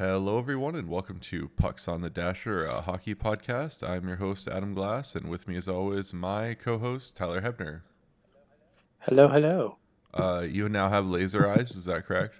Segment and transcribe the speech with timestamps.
[0.00, 3.86] Hello, everyone, and welcome to Pucks on the Dasher, a hockey podcast.
[3.86, 7.82] I'm your host, Adam Glass, and with me, as always, my co host, Tyler Hebner.
[9.00, 9.76] Hello, hello.
[10.14, 12.34] Uh, you now have laser eyes, is that correct?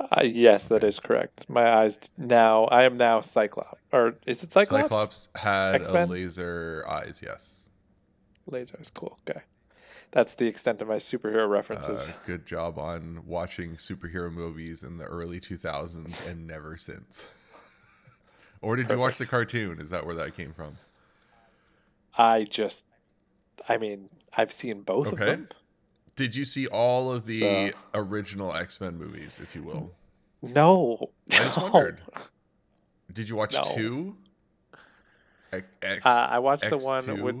[0.00, 1.44] Uh, yes, that is correct.
[1.46, 2.64] My eyes now.
[2.64, 3.78] I am now Cyclops.
[3.92, 4.84] Or is it Cyclops?
[4.84, 6.08] Cyclops had X-Men?
[6.08, 7.66] a laser eyes, yes.
[8.46, 9.18] Laser is cool.
[9.28, 9.42] Okay,
[10.16, 12.08] that's the extent of my superhero references.
[12.08, 17.26] Uh, good job on watching superhero movies in the early 2000s and never since.
[18.62, 19.78] or did you watch the cartoon?
[19.78, 20.78] Is that where that came from?
[22.16, 22.86] I just,
[23.68, 25.50] I mean, I've seen both of them.
[26.16, 29.92] Did you see all of the So- original X Men movies, if you will?
[30.40, 32.00] No, I just wondered.
[33.12, 33.64] Did you watch No.
[33.74, 34.16] two?
[35.52, 37.22] X, Uh, I watched the one X2?
[37.22, 37.36] with.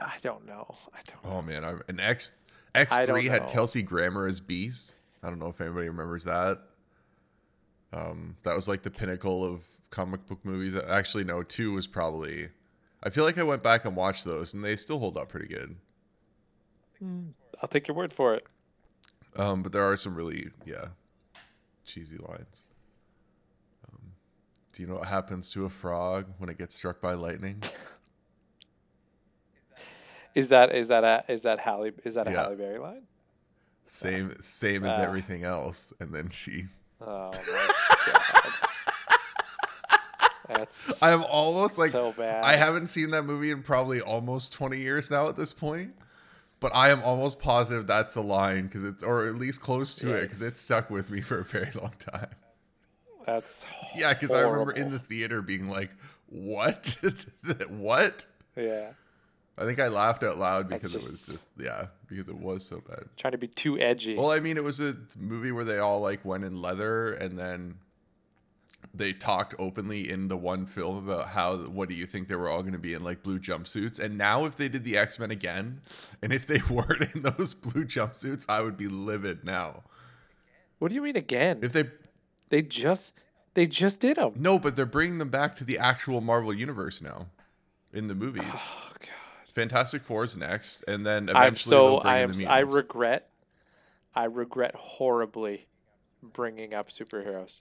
[0.00, 0.74] I don't know.
[0.94, 1.32] I don't.
[1.32, 2.32] Oh man, I, an X
[2.74, 3.48] don't three had.
[3.48, 4.94] Kelsey Grammer as Beast.
[5.22, 6.60] I don't know if anybody remembers that.
[7.92, 10.76] Um, that was like the pinnacle of comic book movies.
[10.76, 12.48] Actually, no, two was probably.
[13.02, 15.48] I feel like I went back and watched those, and they still hold up pretty
[15.48, 15.76] good.
[16.98, 17.28] Hmm,
[17.60, 18.46] I'll take your word for it.
[19.36, 20.86] Um, but there are some really, yeah,
[21.84, 22.62] cheesy lines.
[23.88, 24.12] Um,
[24.72, 27.62] do you know what happens to a frog when it gets struck by lightning?
[30.34, 32.42] Is that is that a is that Halle is that a Yeah.
[32.44, 33.02] Halle Berry line?
[33.86, 35.02] Same, same as Uh.
[35.02, 35.92] everything else.
[36.00, 36.66] And then she.
[37.00, 37.68] Oh my
[38.12, 38.52] god.
[40.48, 42.44] That's I'm almost like so bad.
[42.44, 45.94] I haven't seen that movie in probably almost 20 years now at this point.
[46.60, 50.14] But I am almost positive that's the line because it's, or at least close to
[50.14, 52.30] it because it stuck with me for a very long time.
[53.26, 53.66] That's
[53.96, 55.90] Yeah, because I remember in the theater being like,
[56.28, 56.96] "What?
[57.68, 58.92] what?" yeah
[59.58, 62.64] I think I laughed out loud because it was just- just yeah, because it was
[62.64, 63.04] so bad.
[63.16, 64.16] trying to be too edgy.
[64.16, 67.38] Well, I mean, it was a movie where they all like went in leather and
[67.38, 67.76] then
[68.94, 72.48] they talked openly in the one film about how what do you think they were
[72.48, 73.98] all going to be in like blue jumpsuits.
[73.98, 75.82] And now if they did the X-Men again
[76.22, 79.82] and if they weren't in those blue jumpsuits, I would be livid now.
[80.78, 81.60] what do you mean again?
[81.62, 81.84] If they
[82.48, 83.12] they just
[83.54, 84.32] they just did them.
[84.36, 87.28] No, but they're bringing them back to the actual Marvel universe now
[87.92, 88.44] in the movies.
[89.52, 93.28] Fantastic Four is next and then I'm eventually they'll so bring I am I regret
[94.14, 95.66] I regret horribly
[96.22, 97.60] bringing up superheroes.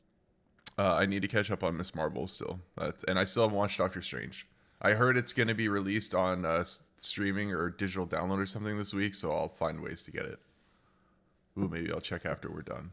[0.77, 3.57] Uh, I need to catch up on Miss Marvel still, uh, and I still haven't
[3.57, 4.47] watched Doctor Strange.
[4.81, 6.63] I heard it's going to be released on uh,
[6.97, 10.39] streaming or digital download or something this week, so I'll find ways to get it.
[11.57, 12.91] Ooh, maybe I'll check after we're done.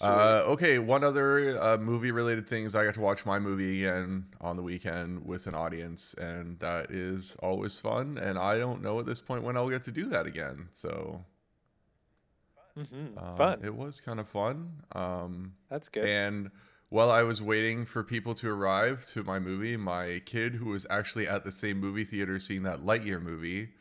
[0.00, 4.26] Uh, okay, one other uh, movie-related thing is I got to watch my movie again
[4.40, 8.16] on the weekend with an audience, and that is always fun.
[8.18, 10.68] And I don't know at this point when I'll get to do that again.
[10.72, 11.24] So
[12.76, 13.18] Mhm.
[13.22, 13.60] um, Fun.
[13.62, 14.82] It was kind of fun.
[14.92, 16.06] Um, That's good.
[16.06, 16.50] And
[16.88, 20.86] while I was waiting for people to arrive to my movie, my kid, who was
[20.88, 23.74] actually at the same movie theater seeing that Lightyear movie,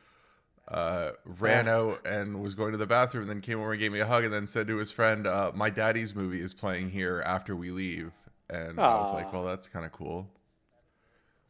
[0.72, 3.92] uh, ran out and was going to the bathroom, and then came over and gave
[3.92, 6.90] me a hug, and then said to his friend, uh, "My daddy's movie is playing
[6.90, 8.12] here after we leave."
[8.50, 10.28] And I was like, "Well, that's kind of cool."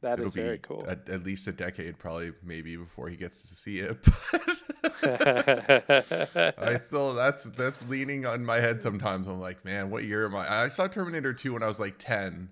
[0.02, 0.84] that It'll is be very cool.
[0.88, 3.98] at, at least a decade, probably maybe before he gets to see it.
[6.58, 9.28] I still that's that's leaning on my head sometimes.
[9.28, 10.64] I'm like, man, what year am I?
[10.64, 12.50] I saw Terminator 2 when I was like 10.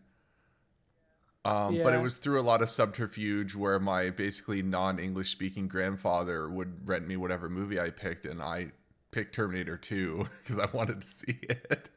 [1.45, 6.49] Um, but it was through a lot of subterfuge where my basically non-English speaking grandfather
[6.49, 8.71] would rent me whatever movie I picked, and I
[9.11, 11.89] picked Terminator 2 because I wanted to see it.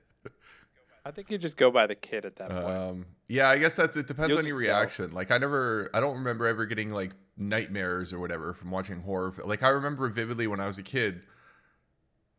[1.04, 2.64] I think you just go by the kid at that point.
[2.64, 4.06] Um, yeah, I guess that's it.
[4.06, 4.78] Depends You'll on your just go.
[4.78, 5.12] reaction.
[5.12, 9.34] Like I never, I don't remember ever getting like nightmares or whatever from watching horror.
[9.44, 11.22] Like I remember vividly when I was a kid,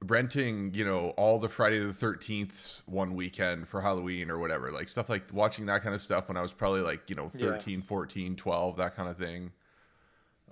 [0.05, 4.71] renting, you know, all the Friday the Thirteenth one weekend for Halloween or whatever.
[4.71, 7.31] Like stuff like watching that kind of stuff when I was probably like you know
[7.33, 7.51] Yeah.
[7.51, 9.51] 13, 14, 12, that kind of thing.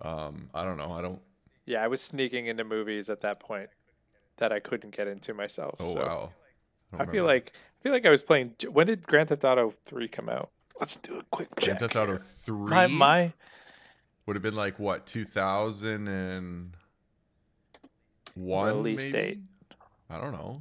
[0.01, 0.91] Um, I don't know.
[0.91, 1.21] I don't.
[1.65, 3.69] yeah, I was sneaking into movies at that point
[4.37, 5.75] that I couldn't get into myself.
[5.79, 6.29] Oh so wow.
[6.93, 8.55] I don't feel like I feel like I was playing.
[8.71, 10.49] When did Grand Theft Auto Three come out?
[10.79, 11.77] Let's do a quick check.
[11.77, 12.17] Grand Theft Auto.
[12.17, 13.33] Three My my
[14.25, 16.75] would have been like what two thousand and
[18.35, 19.11] one Release maybe?
[19.11, 19.39] date.
[20.09, 20.53] I don't know.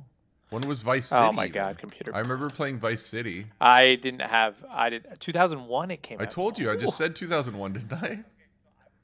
[0.50, 1.22] When was Vice City?
[1.22, 1.54] oh my even?
[1.54, 2.14] god, computer.
[2.14, 3.46] I remember playing Vice City.
[3.60, 4.56] I didn't have.
[4.68, 5.06] I did.
[5.20, 5.90] 2001.
[5.92, 6.20] It came.
[6.20, 6.30] I out.
[6.30, 6.70] told you.
[6.70, 8.20] I just said 2001, didn't I?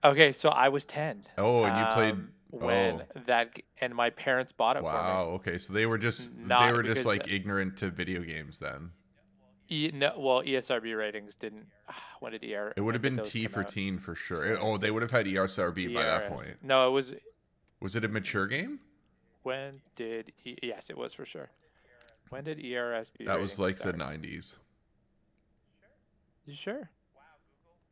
[0.04, 1.24] Okay, so I was 10.
[1.38, 2.12] Oh, and you played.
[2.14, 3.20] um, when oh.
[3.26, 5.30] that and my parents bought it Wow.
[5.34, 8.90] Okay, so they were just they were just like ignorant to video games then.
[9.68, 11.66] E, no, well, ESRB ratings didn't.
[12.20, 12.72] When did ER?
[12.76, 13.68] It would have been T for out?
[13.68, 14.44] teen for sure.
[14.44, 16.56] It- oh, they would have had ESRB by that point.
[16.62, 17.14] No, it was.
[17.80, 18.80] Was it a mature game?
[19.42, 20.32] When did?
[20.44, 21.50] E, yes, it was for sure.
[22.30, 23.26] When did ESRB?
[23.26, 23.96] That was like start?
[23.96, 24.56] the 90s.
[26.46, 26.90] You sure?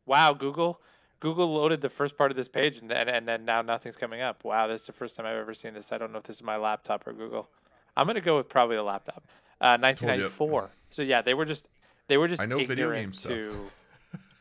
[0.07, 0.81] Wow, Google.
[1.21, 4.21] Google loaded the first part of this page and then and then now nothing's coming
[4.21, 4.45] up.
[4.45, 5.93] Wow, this is the first time I've ever seen this.
[5.93, 7.49] I don't know if this is my laptop or Google.
[7.97, 9.25] I'm gonna go with probably the laptop.
[9.61, 10.71] Uh, 1994.
[10.91, 11.69] So yeah, they were just
[12.09, 13.71] they were just I know video ignorant to.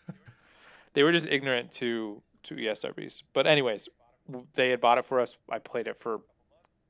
[0.94, 3.24] they were just ignorant to to ESRBs.
[3.32, 3.88] But anyways,
[4.54, 5.38] they had bought it for us.
[5.50, 6.20] I played it for a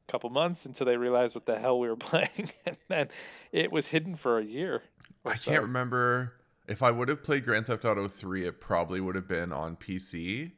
[0.08, 3.10] couple months until they realized what the hell we were playing, and then
[3.52, 4.84] it was hidden for a year.
[5.26, 5.52] I so.
[5.52, 6.34] can't remember
[6.68, 9.76] if I would have played Grand Theft Auto 3, it probably would have been on
[9.76, 10.52] PC.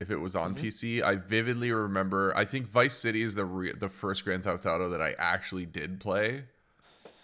[0.00, 0.60] If it was on Mhm.
[0.60, 2.36] PC, I vividly remember.
[2.36, 5.66] I think Vice City is the re- the first Grand Theft Auto that I actually
[5.66, 6.44] did play.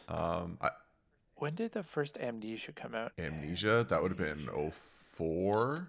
[0.09, 0.71] Um, I,
[1.37, 3.13] When did the first Amnesia come out?
[3.19, 5.89] Amnesia that would have been 04.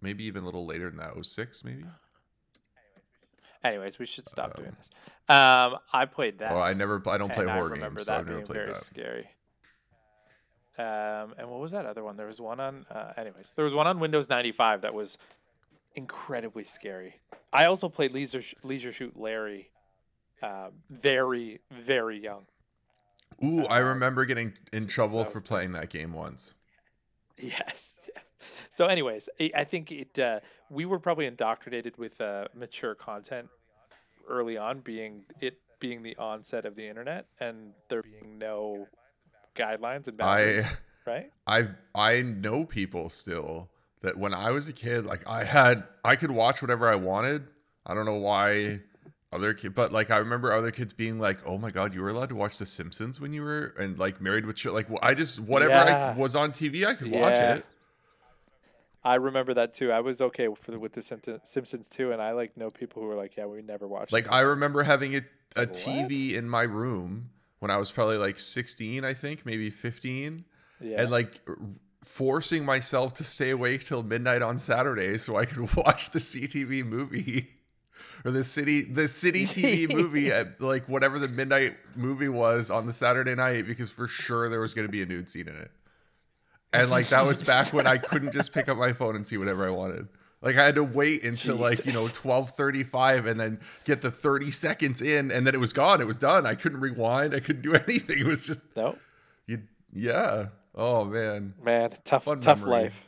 [0.00, 1.84] Maybe even a little later than that, 06 maybe.
[3.64, 4.90] Anyways, we should stop doing Um, this.
[5.28, 6.52] Um, I played that.
[6.52, 8.56] Well, I never, I don't play horror remember games, so that I've never being played
[8.56, 8.76] very that.
[8.78, 9.28] scary.
[10.78, 12.16] Um, and what was that other one?
[12.16, 12.86] There was one on.
[12.88, 15.18] Uh, anyways, there was one on Windows 95 that was
[15.96, 17.16] incredibly scary.
[17.52, 19.70] I also played Leisure Leisure Suit Larry,
[20.40, 22.46] uh, very very young.
[23.44, 26.54] Ooh, I Um, remember getting in trouble for playing that game once.
[27.38, 27.98] Yes.
[28.70, 30.18] So, anyways, I I think it.
[30.18, 30.40] Uh,
[30.70, 33.48] we were probably indoctrinated with uh, mature content
[34.28, 38.86] early on, being it being the onset of the internet, and there being no
[39.54, 41.32] guidelines and boundaries, I right?
[41.46, 43.68] I I know people still
[44.02, 47.46] that when I was a kid, like I had I could watch whatever I wanted.
[47.86, 48.80] I don't know why
[49.32, 52.10] other kid, but like I remember other kids being like, "Oh my god, you were
[52.10, 55.14] allowed to watch The Simpsons when you were and like married with children." Like I
[55.14, 56.14] just whatever Yeah.
[56.14, 57.66] I was on TV, I could watch it.
[59.04, 59.92] I remember that too.
[59.92, 63.02] I was okay for the, with the Simpsons, Simpsons too, and I like know people
[63.02, 65.22] who were like, "Yeah, we never watched." Like I remember having a,
[65.56, 67.30] a like, TV in my room
[67.60, 70.44] when I was probably like 16, I think, maybe 15.
[70.80, 71.40] yeah, and like
[72.02, 76.84] forcing myself to stay awake till midnight on Saturday so I could watch the CTV
[76.84, 77.48] movie
[78.24, 82.86] or the city the city TV movie at like whatever the midnight movie was on
[82.86, 85.56] the Saturday night because for sure there was going to be a nude scene in
[85.56, 85.70] it.
[86.72, 89.36] And like that was back when I couldn't just pick up my phone and see
[89.38, 90.08] whatever I wanted.
[90.42, 92.18] Like I had to wait until like, you know, Jesus.
[92.18, 96.00] 12:35 and then get the 30 seconds in and then it was gone.
[96.00, 96.46] It was done.
[96.46, 97.34] I couldn't rewind.
[97.34, 98.18] I couldn't do anything.
[98.20, 98.96] It was just no,
[99.46, 99.62] you
[99.92, 100.46] yeah.
[100.74, 101.54] Oh man.
[101.62, 102.70] man, tough, Fun tough memory.
[102.82, 103.04] life.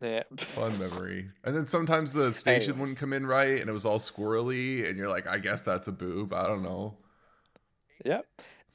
[0.00, 1.28] Yeah, Fun memory.
[1.44, 2.80] And then sometimes the station Anyways.
[2.80, 5.88] wouldn't come in right and it was all squirrely and you're like, I guess that's
[5.88, 6.32] a boob.
[6.32, 6.96] I don't know.
[8.04, 8.26] Yep.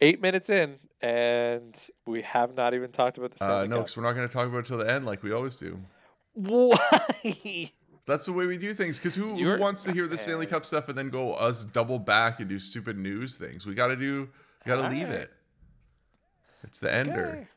[0.01, 3.85] Eight minutes in, and we have not even talked about the Uh, Stanley no, Cup.
[3.85, 5.79] because we're not going to talk about it till the end like we always do.
[6.33, 7.71] Why?
[8.05, 8.97] That's the way we do things.
[8.97, 11.99] Because who, who wants to hear the Stanley Cup stuff and then go us double
[11.99, 13.65] back and do stupid news things?
[13.65, 14.27] We got to do,
[14.65, 15.21] we got to leave Alright.
[15.21, 15.31] it.
[16.63, 17.47] It's the ender.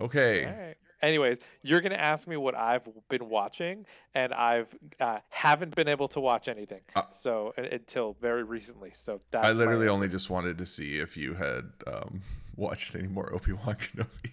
[0.00, 0.44] Okay.
[0.46, 0.74] Right.
[1.02, 3.84] Anyways, you're gonna ask me what I've been watching,
[4.14, 6.80] and I've uh, haven't been able to watch anything.
[6.96, 8.90] Uh, so uh, until very recently.
[8.94, 12.22] So that's I literally only just wanted to see if you had um,
[12.56, 14.32] watched any more Obi Wan Kenobi.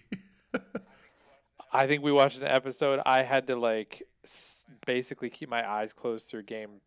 [1.72, 3.00] I think we watched an episode.
[3.06, 4.02] I had to like
[4.86, 6.80] basically keep my eyes closed through game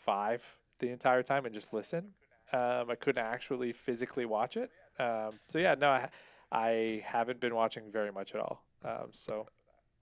[0.00, 0.42] five
[0.80, 2.08] the entire time and just listen.
[2.52, 4.70] Um, I couldn't actually physically watch it.
[4.98, 6.08] Um, so yeah, no, I,
[6.50, 8.64] I haven't been watching very much at all.
[8.84, 9.46] Um, so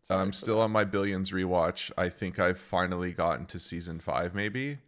[0.08, 1.90] I'm still on my Billions rewatch.
[1.96, 4.78] I think I've finally gotten to season five, maybe.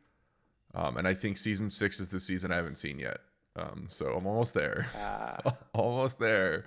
[0.75, 3.19] Um, and I think season six is the season I haven't seen yet.
[3.57, 4.87] Um, so I'm almost there.
[4.97, 5.39] Ah,
[5.75, 6.67] almost there.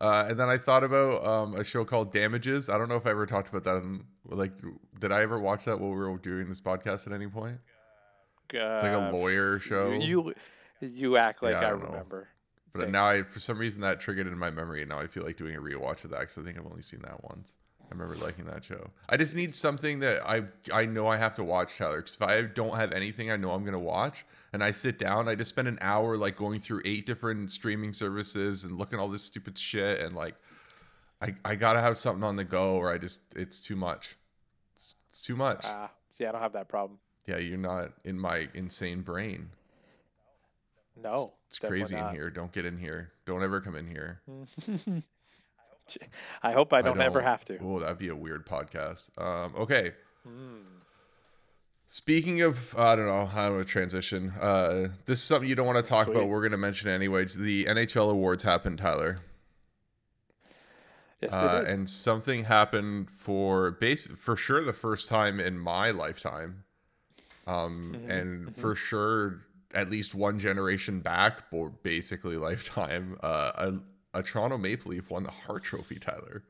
[0.00, 2.68] Uh, and then I thought about um, a show called Damages.
[2.68, 3.76] I don't know if I ever talked about that.
[3.82, 4.52] In, like,
[4.98, 7.58] did I ever watch that while we were doing this podcast at any point?
[8.52, 9.92] It's like a lawyer show.
[9.92, 10.34] You
[10.80, 11.76] you act like Yeah, I I, know.
[11.86, 12.28] remember.
[12.74, 15.22] but now I, for some reason, that triggered in my memory, and now I feel
[15.24, 17.54] like doing a rewatch of that because I think I've only seen that once.
[17.94, 18.90] I remember liking that show.
[19.08, 21.98] I just need something that I I know I have to watch, Tyler.
[21.98, 25.28] Because if I don't have anything I know I'm gonna watch, and I sit down,
[25.28, 29.02] I just spend an hour like going through eight different streaming services and looking at
[29.02, 30.34] all this stupid shit, and like,
[31.22, 34.16] I I gotta have something on the go, or I just it's too much.
[34.74, 35.60] It's, it's too much.
[35.64, 36.98] Ah, see, I don't have that problem.
[37.26, 39.50] yeah, you're not in my insane brain.
[41.00, 42.10] No, It's definitely crazy not.
[42.10, 42.30] in here.
[42.30, 43.10] Don't get in here.
[43.26, 44.20] Don't ever come in here.
[46.42, 47.58] I hope I don't, ever don't- have to.
[47.62, 49.10] Oh, that'd be a weird podcast.
[49.18, 49.92] Um, okay.
[50.26, 50.62] Mm.
[51.86, 54.30] Speaking of, I don't know how to transition.
[54.40, 56.16] Uh, this is something you don't want to talk Sweet.
[56.16, 56.28] about.
[56.28, 57.26] We're going to mention it anyway.
[57.26, 59.20] The NHL awards happened, Tyler,
[61.20, 66.64] Yes, uh, and something happened for base for sure the first time in my lifetime,
[67.46, 68.56] um, Mhm, and mhm.
[68.56, 69.40] for sure
[69.72, 73.72] at least one generation back, or basically lifetime, uh, a,
[74.14, 75.98] a Toronto Maple Leaf won the Hart Trophy.
[75.98, 76.42] Tyler,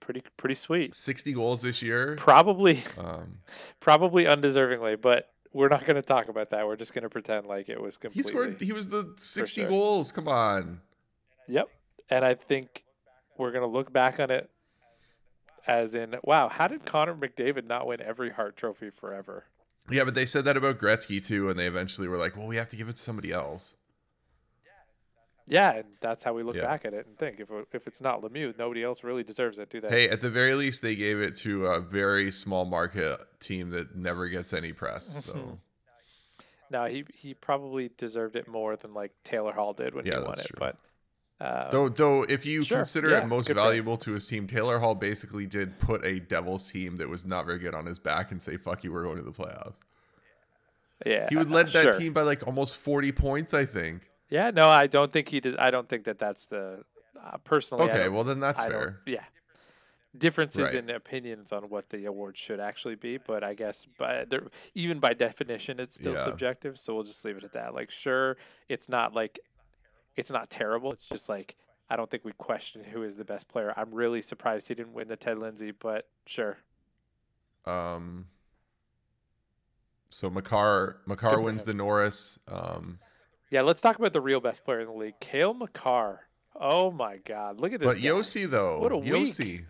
[0.00, 0.94] pretty pretty sweet.
[0.94, 2.16] sixty goals this year.
[2.16, 3.38] Probably Um,
[3.80, 6.66] probably undeservingly, but we're not going to talk about that.
[6.66, 8.60] We're just going to pretend like it was he scored.
[8.60, 9.70] He was the sixty sure.
[9.70, 10.12] goals.
[10.12, 10.80] Come on.
[11.48, 11.68] Yep.
[12.10, 12.84] And I think
[13.38, 14.50] we're going to look back on it
[15.66, 19.44] as in, wow, how did Connor McDavid not win every Hart Trophy forever?
[19.90, 22.56] Yeah, but they said that about Gretzky too, and they eventually were like, "Well, we
[22.56, 23.76] have to give it to somebody else."
[25.48, 26.62] Yeah, and that's how we look Yeah.
[26.62, 29.70] back at it and think if if it's not Lemieux, nobody else really deserves it,
[29.70, 29.88] do they?
[29.88, 33.94] Hey, at the very least, they gave it to a very small market team that
[33.94, 35.24] never gets any press.
[35.24, 35.58] So
[36.70, 40.24] No, he he probably deserved it more than like Taylor Hall did when Yeah, he
[40.24, 40.46] won it.
[40.46, 40.56] true.
[40.58, 40.76] But
[41.40, 43.66] uh, Though, though, if you Sure, consider yeah, it most good for him.
[43.66, 47.46] valuable to his team, Taylor Hall basically did put a Devils team that was not
[47.46, 49.74] very good on his back and say, "Fuck you, we're going to the playoffs."
[51.04, 51.92] yeah, He would lead that sure.
[51.92, 54.08] team by like almost forty points, I think.
[54.28, 55.56] Yeah, no, I don't think he did.
[55.56, 56.84] I don't think that that's the
[57.22, 57.84] uh, personally.
[57.90, 59.00] Okay, well then that's I fair.
[59.06, 59.24] Yeah.
[60.18, 60.74] Differences Right.
[60.76, 64.98] in opinions on what the award should actually be, but I guess by there, even
[64.98, 66.24] by definition, it's still Yeah.
[66.24, 66.78] subjective.
[66.78, 67.74] So we'll just leave it at that.
[67.74, 68.36] Like, sure,
[68.68, 69.38] it's not like
[70.16, 70.92] it's not terrible.
[70.92, 71.56] It's just like
[71.90, 73.72] I don't think we question who is the best player.
[73.76, 76.56] I'm really surprised he didn't win the Ted Lindsay, but sure.
[77.66, 78.26] Um,
[80.10, 81.66] so Makar Makar wins him.
[81.66, 82.38] the Norris.
[82.48, 82.98] Um,
[83.50, 86.20] Yeah, let's talk about the real best player in the league, Cale Makar.
[86.58, 87.86] Oh my God, look at this.
[87.86, 88.08] but guy.
[88.08, 89.64] Josi though, What a week.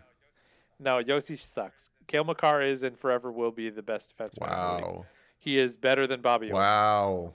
[0.79, 1.89] No, Josi sucks.
[2.07, 4.47] Cale Makar is and forever will be the best defenseman.
[4.47, 4.83] in the league.
[4.95, 5.05] wow,
[5.39, 6.47] He is better than Bobby.
[6.49, 6.55] Orr.
[6.55, 7.33] wow.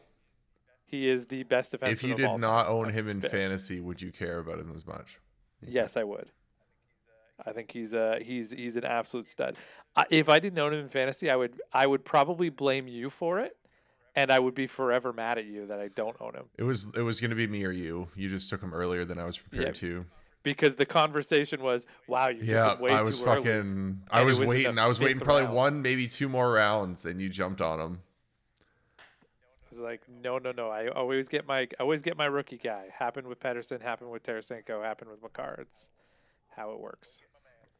[0.86, 1.92] He is the best defenseman.
[1.92, 2.72] If you did not time.
[2.72, 5.18] own him in fantasy, would you care about him as much?
[5.66, 6.30] yes, I would.
[7.44, 9.56] I think he's uh he's he's an absolute stud.
[9.96, 13.10] I, if I didn't own him in fantasy, I would I would probably blame you
[13.10, 13.56] for it,
[14.14, 16.86] and I would be forever mad at you that I don't own him It was
[16.94, 18.08] it was gonna be me or you.
[18.14, 20.06] You just took him earlier than I was prepared Yeah, to.
[20.42, 24.02] because the conversation was, "Wow, you Yeah, took him way I was too early." fucking.
[24.10, 24.78] I was was waiting.
[24.78, 25.54] I was waiting probably round.
[25.56, 28.02] one, maybe two more rounds, and you jumped on him.
[28.98, 30.68] I was like, "No, no, no!
[30.68, 32.88] I always get my I always get my rookie guy.
[32.94, 35.56] Happened with Pettersson, happened with Tarasenko, happened with Makar.
[35.62, 35.88] It's
[36.54, 37.22] how it works.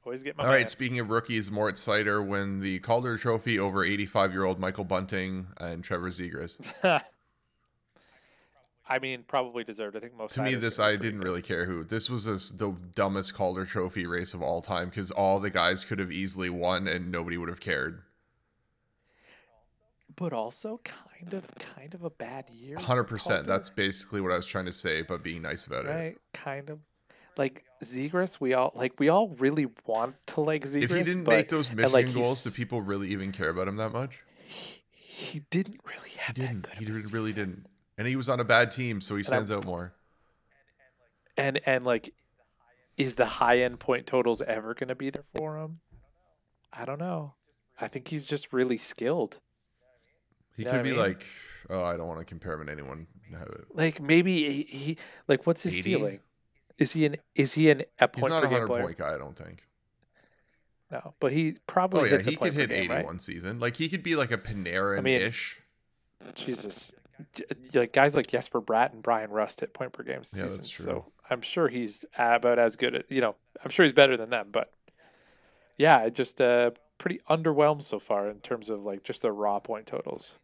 [0.05, 0.59] Always get my All right.
[0.61, 0.69] man.
[0.69, 5.47] Speaking of rookies, Moritz Seider win the Calder Trophy over 85 year old Michael Bunting
[5.59, 6.59] and Trevor Zegras.
[8.89, 9.97] I mean, probably deserved.
[9.97, 10.35] I think most.
[10.35, 11.25] to me, this I didn't good.
[11.25, 11.85] really care who.
[11.85, 15.85] This was just the dumbest Calder Trophy race of all time because all the guys
[15.85, 18.03] could have easily won and nobody would have cared.
[20.17, 21.45] but also kind of
[21.77, 22.77] kind of a bad year.
[22.79, 23.47] Hundred percent.
[23.47, 25.91] That's basically what I was trying to say, but being nice about it.
[25.91, 26.19] right.
[26.35, 26.81] Kind of
[27.37, 28.41] like Zegras.
[28.41, 30.83] We all like we all really want to like Zegras.
[30.83, 33.69] If he didn't but make those Michigan like, goals, do people really even care about
[33.69, 34.19] him that much?
[34.47, 36.63] he, he didn't really He have didn't.
[36.63, 37.67] that good He of a did- really didn't.
[37.99, 39.93] And he was on a bad team, so he stands out more.
[41.37, 42.13] And and like,
[42.97, 45.81] is the high end point totals ever going to be there for him?
[46.73, 47.35] I don't know.
[47.81, 49.41] I think he's just really skilled.
[50.57, 50.99] He You know could what I be mean?
[51.01, 51.27] like,
[51.71, 53.07] oh, I don't want to compare him to anyone.
[53.73, 54.99] Like maybe he, he
[55.29, 55.83] like what's his 80?
[55.83, 56.21] ceiling?
[56.79, 58.85] Is he an is he an a He's point not per a game hundred player?
[58.85, 59.65] point guy, I don't think.
[60.91, 62.89] No, but he probably Oh yeah, hits a he point could per hit game, eighty
[62.95, 63.05] right?
[63.05, 63.59] one season.
[63.61, 65.61] Like he could be like a Panarin ish.
[66.35, 66.93] Jesus,
[67.35, 70.49] J- like guys like Jesper Bratt and Bryan Rust hit point per game Yeah, season.
[70.51, 70.87] that's true.
[70.87, 73.35] So I'm sure he's about as good at you know.
[73.65, 74.73] I'm sure he's better than them, but
[75.79, 79.87] yeah, just uh, pretty underwhelmed so far in terms of like just the raw point
[79.87, 80.37] totals.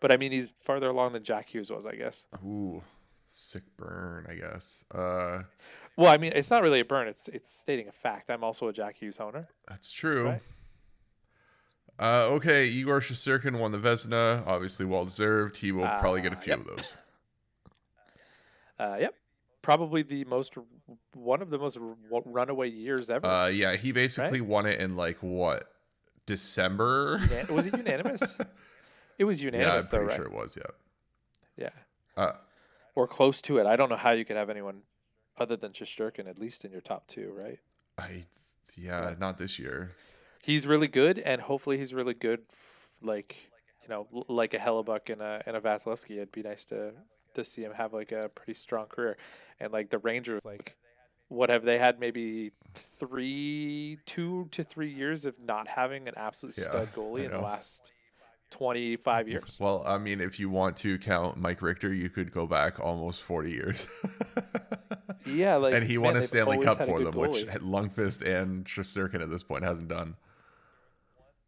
[0.00, 2.26] But I mean, he's farther along than Jack Hughes was, I guess.
[2.44, 2.82] Ooh,
[3.34, 4.84] sick burn, I guess.
[4.94, 5.42] Uh,
[5.96, 7.08] Well, I mean, it's not really a burn.
[7.08, 8.30] It's it's stating a fact.
[8.30, 9.44] I'm also a Jack Hughes owner.
[9.68, 10.26] that's true.
[10.28, 10.42] Right.
[12.00, 14.44] Uh, okay, Igor Shesterkin won the Vezina.
[14.46, 15.58] Obviously, well deserved.
[15.58, 16.60] He will probably get a Uh, few yep.
[16.60, 16.92] of those.
[18.78, 19.14] Uh, yep,
[19.60, 20.56] probably the most
[21.14, 21.78] one of the most
[22.24, 23.24] runaway years ever.
[23.26, 25.70] Uh, yeah, he basically won it in like what
[26.26, 27.18] December?
[27.18, 28.38] Unan- was it unanimous?
[29.18, 29.68] it was unanimous.
[29.68, 30.16] yeah, I'm though, pretty right?
[30.16, 30.56] sure it was.
[30.56, 31.68] Yeah.
[32.16, 32.22] Yeah.
[32.22, 32.32] Uh,
[32.94, 33.66] or close to it.
[33.66, 34.82] I don't know how you could have anyone
[35.38, 37.58] other than Shesterkin at least in your top two, right?
[37.98, 38.22] I
[38.76, 39.90] yeah, not this year.
[40.42, 43.36] He's really good, and hopefully he's really good, f- like
[43.82, 46.12] you know, like a Hellebuyck and a and a Vasilevsky.
[46.12, 46.92] It'd be nice to
[47.34, 49.16] to see him have like a pretty strong career,
[49.60, 50.76] and like the Rangers, like
[51.28, 51.98] what have they had?
[51.98, 57.30] Maybe three, two to three years of not having an absolute Yeah, stud goalie in
[57.30, 57.90] the last
[58.52, 59.56] twenty five years.
[59.60, 63.22] Well, I mean, if you want to count Mike Richter, you could go back almost
[63.22, 63.86] 40 years.
[65.24, 69.22] Yeah, like and he man, won a Stanley Cup for them, which Lundqvist and Shesterkin
[69.22, 70.16] at this point hasn't done.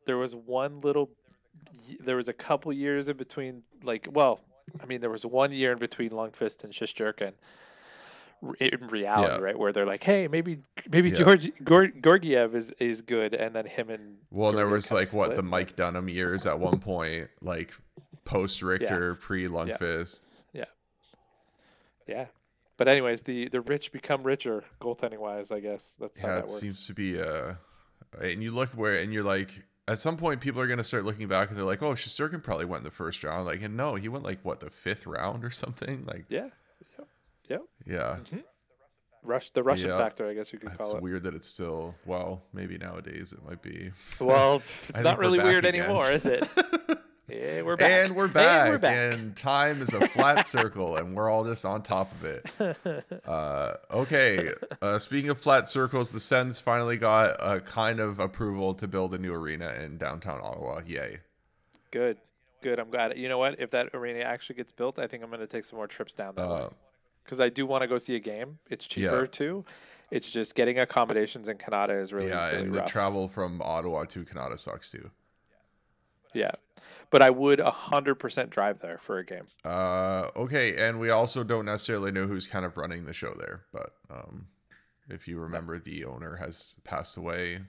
[0.06, 1.10] there was one little
[2.00, 3.62] there was a couple years in between.
[3.82, 4.40] Like, well,
[4.80, 7.32] I mean, there was one year in between Lundqvist and Shesterkin.
[8.60, 9.40] In reality, Yeah.
[9.40, 10.60] right, where they're like, "Hey, maybe
[10.90, 11.16] maybe Yeah.
[11.16, 15.12] Georgi Gor- Georgiev is is good," and then him and Well, and there was like
[15.12, 15.42] what the.
[15.42, 17.72] Mike Dunham years at one point, like
[18.24, 20.20] post Richter, pre Lundqvist.
[20.52, 20.64] yeah.
[22.06, 22.26] Yeah,
[22.76, 25.50] But anyways, the the rich become richer goaltending wise.
[25.50, 26.60] I guess that's how Yeah, that it works.
[26.60, 27.54] seems to be uh
[28.20, 31.28] and you look where and you're like at some point people are gonna start looking
[31.28, 33.46] back and they're like, oh Shesterkin probably went in the first round.
[33.46, 36.04] Like and no, he went like what, the fifth round or something?
[36.04, 36.48] Like Yeah,
[37.48, 38.16] yeah.
[39.22, 39.98] Rush the Russian Yeah.
[39.98, 41.02] factor, I guess you could It's call it.
[41.02, 43.90] weird that it's still well, maybe nowadays it might be.
[44.20, 44.56] Well,
[44.88, 45.80] it's not really weird again.
[45.82, 46.46] anymore, is it?
[47.26, 47.90] Yeah, we're back.
[47.90, 48.64] And we're back.
[48.66, 49.14] And we're back.
[49.14, 53.24] And time is a flat circle, and we're all just on top of it.
[53.26, 54.50] Uh, okay.
[54.82, 59.14] Uh, speaking of flat circles, the Sens finally got a kind of approval to build
[59.14, 60.82] a new arena in downtown Ottawa.
[60.86, 61.20] Yay!
[61.90, 62.18] Good,
[62.62, 62.78] good.
[62.78, 63.16] I'm glad.
[63.16, 63.58] You know what?
[63.58, 66.12] If that arena actually gets built, I think I'm going to take some more trips
[66.12, 66.68] down that way Uh,
[67.24, 68.58] because I do want to go see a game.
[68.70, 69.26] It's cheaper Yeah.
[69.30, 69.64] too.
[70.10, 74.04] It's just getting accommodations in Canada is really, yeah, really and the travel from Ottawa
[74.04, 75.10] to Canada sucks too.
[76.34, 76.50] yeah,
[77.10, 79.46] but I would hundred percent drive there for a game.
[79.64, 83.62] Uh, okay, and we also don't necessarily know who's kind of running the show there,
[83.72, 84.46] but um,
[85.08, 87.60] if you remember, the owner has passed away.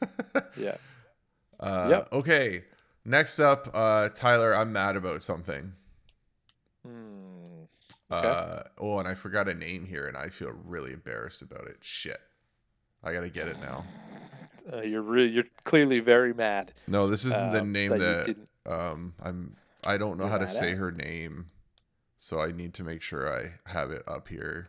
[0.56, 0.76] Yeah.
[1.58, 2.08] Uh, Yep.
[2.12, 2.64] Okay.
[3.04, 5.72] Next up, uh, Tyler, I'm mad about something.
[8.12, 8.26] Okay.
[8.26, 11.76] Uh, oh, and I forgot a name here, and I feel really embarrassed about it.
[11.80, 12.20] Shit.
[13.02, 13.84] I gotta get it now.
[14.72, 16.72] Uh, you're really, you're clearly very mad.
[16.86, 19.56] No, this isn't the um, name that that, um I'm.
[19.86, 20.76] I don't know You're how to say at?
[20.76, 21.46] her name,
[22.18, 24.68] so I need to make sure I have it up here.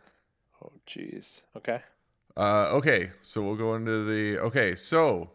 [0.64, 1.42] Oh, jeez.
[1.54, 1.82] Okay.
[2.34, 4.40] Uh, okay, so we'll go into the.
[4.40, 5.30] Okay, so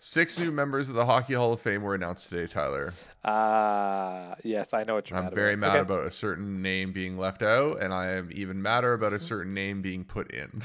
[0.00, 2.92] six new members of the Hockey Hall of Fame were announced today, Tyler.
[3.24, 5.60] Ah, yes, I know what you're I'm very about.
[5.74, 5.80] mad Okay.
[5.94, 9.54] about a certain name being left out, and I am even madder about a certain
[9.54, 10.62] name being put in.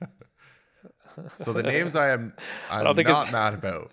[1.38, 2.34] so the names I am
[2.70, 3.92] I I'm don't not mad about.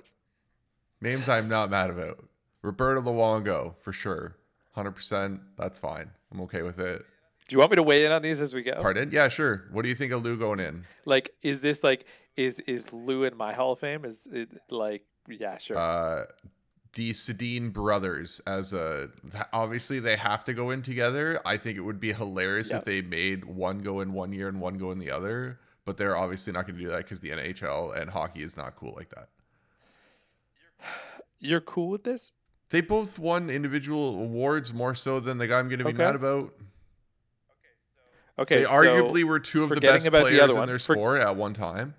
[0.99, 2.23] Names I'm not mad about.
[2.61, 4.35] Roberto Luongo for sure,
[4.73, 5.39] hundred percent.
[5.57, 6.11] That's fine.
[6.31, 7.03] I'm okay with it.
[7.47, 8.79] Do you want me to weigh in on these as we go?
[8.81, 9.09] Pardon?
[9.11, 9.63] Yeah, sure.
[9.71, 10.85] What do you think of Lou going in?
[11.05, 12.05] Like, is this like
[12.37, 14.05] is is Lou in my Hall of Fame?
[14.05, 15.77] Is it like yeah, sure.
[15.77, 16.25] Uh,
[16.93, 19.09] the Sedin brothers as a
[19.53, 21.39] obviously they have to go in together.
[21.45, 22.79] I think it would be hilarious Yep.
[22.79, 25.95] if they made one go in one year and one go in the other, but
[25.97, 28.93] they're obviously not going to do that because the NHL and hockey is not cool
[28.97, 29.29] like that.
[31.39, 32.33] You're cool with this?
[32.71, 35.97] They both won individual awards more so than the guy I'm going to be Okay.
[36.03, 36.53] mad about.
[38.39, 38.59] Okay.
[38.59, 41.21] they so arguably were two of the best the players other in their for- sport
[41.21, 41.95] at one time.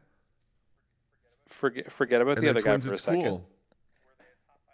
[1.52, 3.22] Forget forget about And the the other guy for a second.
[3.24, 3.48] cool.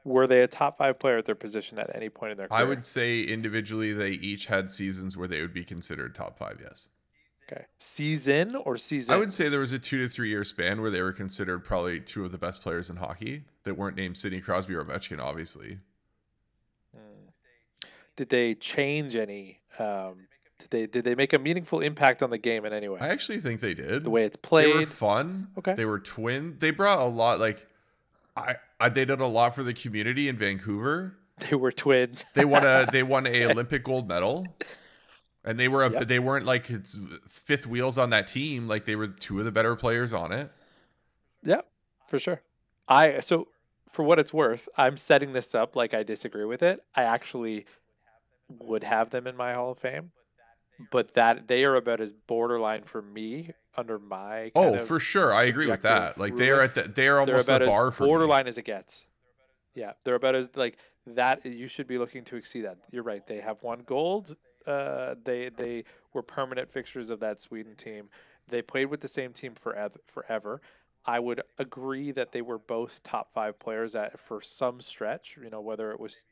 [0.04, 2.60] Were they a top five player at their position at any point in their career?
[2.60, 6.58] I would say individually they each had seasons where they would be considered top five.
[6.62, 6.88] Yes.
[7.50, 7.64] Okay.
[7.78, 9.14] Season or season?
[9.14, 11.64] I would say there was a two to three year span where they were considered
[11.64, 15.18] probably two of the best players in hockey that weren't named Sidney Crosby or Ovechkin,
[15.20, 15.78] obviously.
[18.16, 19.60] Did they change any?
[19.78, 20.27] Um,
[20.58, 22.98] did they did they make a meaningful impact on the game in any way?
[23.00, 24.04] I actually think they did.
[24.04, 25.48] the way it's played, they were fun.
[25.58, 25.74] Okay.
[25.74, 26.56] They were twin.
[26.58, 27.38] They brought a lot.
[27.40, 27.66] Like,
[28.36, 31.14] I, I they did a lot for the community in Vancouver.
[31.50, 32.24] They were twins.
[32.34, 34.44] They won a they won a Olympic gold medal,
[35.44, 36.08] and they were a, Yep.
[36.08, 38.66] they weren't like it's fifth wheels on that team.
[38.66, 40.50] Like they were two of the better players on it.
[41.44, 41.60] Yeah,
[42.08, 42.42] for sure.
[42.88, 43.46] I so
[43.88, 46.82] for what it's worth, I'm setting this up like I disagree with it.
[46.96, 47.66] I actually
[48.48, 50.10] would have them in my Hall of Fame,
[50.90, 55.32] but that they are about as borderline for me under my Oh, of- for sure,
[55.32, 56.18] I agree with that.
[56.18, 58.08] Like they are at the they are they're almost the bar for me.
[58.08, 59.06] borderline as it gets.
[59.74, 61.44] Yeah, they're about as like that.
[61.46, 62.78] You should be looking to exceed that.
[62.90, 63.26] You're right.
[63.26, 64.36] They have one gold.
[64.66, 68.08] Uh, they they were permanent fixtures of that Sweden team.
[68.48, 69.98] They played with the same team forever.
[70.06, 70.60] Forever.
[71.06, 75.38] I would agree that they were both top five players at for some stretch.
[75.42, 76.24] You know, whether it was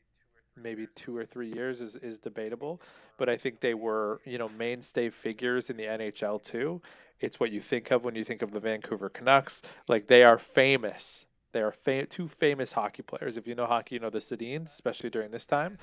[0.61, 2.81] maybe two or three years is, is debatable,
[3.17, 6.81] but I think they were you know mainstay figures in the NHL too.
[7.19, 9.63] It's what you think of when you think of the Vancouver Canucks.
[9.87, 11.25] Like they are famous.
[11.51, 13.37] They are fa- two famous hockey players.
[13.37, 15.77] If you know hockey, you know the Sedins, especially during this time,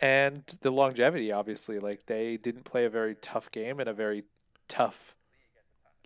[0.00, 1.32] and the longevity.
[1.32, 4.24] Obviously, like they didn't play a very tough game in a very
[4.68, 5.14] tough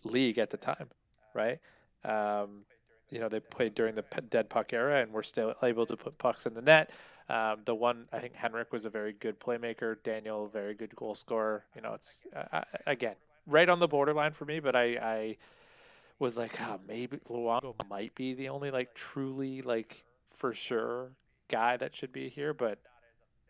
[0.05, 0.89] league at the time,
[1.35, 1.59] right?
[2.05, 2.65] Um,
[3.11, 6.19] you know they played during the dead puck era and were still able to put
[6.19, 6.91] pucks in the net.
[7.29, 9.97] Um, the one I think Henrik was a very good playmaker.
[10.03, 11.65] Daniel, very good goal scorer.
[11.75, 15.37] You know, it's uh, I, again right on the borderline for me, but I, I
[16.19, 21.11] was like, oh, maybe Luongo might be the only like truly like for sure
[21.49, 22.79] guy that should be here, but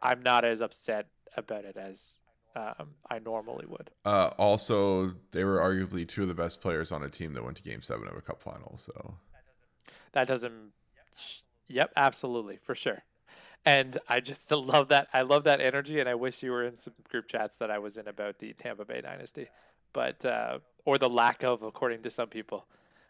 [0.02, 2.18] I'm not as upset about it as
[2.54, 3.90] um, I normally would.
[4.04, 7.56] Uh, also, they were arguably two of the best players on a team that went
[7.58, 8.78] to Game Seven of a Cup final.
[8.78, 9.14] So
[10.12, 10.72] that doesn't.
[11.68, 13.02] Yep, absolutely, for sure.
[13.66, 15.08] And I just love that.
[15.12, 17.78] I love that energy, and I wish you were in some group chats that I
[17.78, 19.48] was in about the Tampa Bay dynasty,
[19.92, 22.66] but uh, or the lack of, according to some people,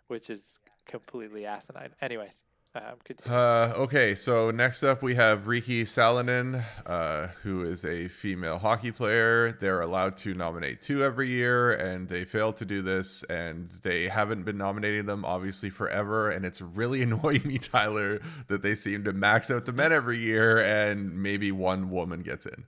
[0.09, 1.91] which is completely asinine.
[2.01, 2.43] Anyways,
[2.77, 8.59] um, uh, okay, so next up we have Riikka Sallinen, uh, who is a female
[8.59, 9.53] hockey player.
[9.53, 14.09] They're allowed to nominate two every year, and they failed to do this, and they
[14.09, 16.31] haven't been nominating them obviously forever.
[16.31, 20.19] And it's really annoying me, Tyler, that they seem to max out the men every
[20.19, 22.65] year, and maybe one woman gets in.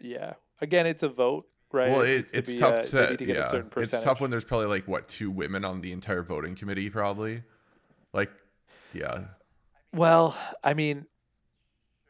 [0.00, 1.90] Yeah, again, it's a vote right?
[1.90, 3.62] Well, it, it's to tough to, to yeah.
[3.76, 7.42] It's tough when there's probably like what two women on the entire voting committee, probably.
[8.12, 8.30] Like
[8.92, 9.24] yeah.
[9.92, 11.06] Well, I mean,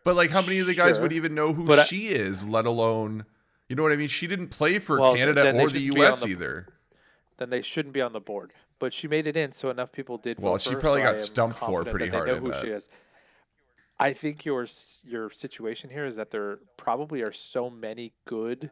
[0.05, 1.03] but like, how many of the guys sure.
[1.03, 3.25] would even know who but she I, is, let alone,
[3.69, 4.09] you know what I mean?
[4.09, 6.23] She didn't play for well, Canada or the U.S.
[6.23, 6.69] The, either.
[7.37, 8.53] Then they shouldn't be on the board.
[8.79, 10.38] But she made it in, so enough people did.
[10.38, 12.29] Well, she her, probably so got stumped for pretty hard.
[12.29, 12.88] Know who she is.
[14.01, 14.67] I think your
[15.05, 18.71] your situation here is that there probably are so many good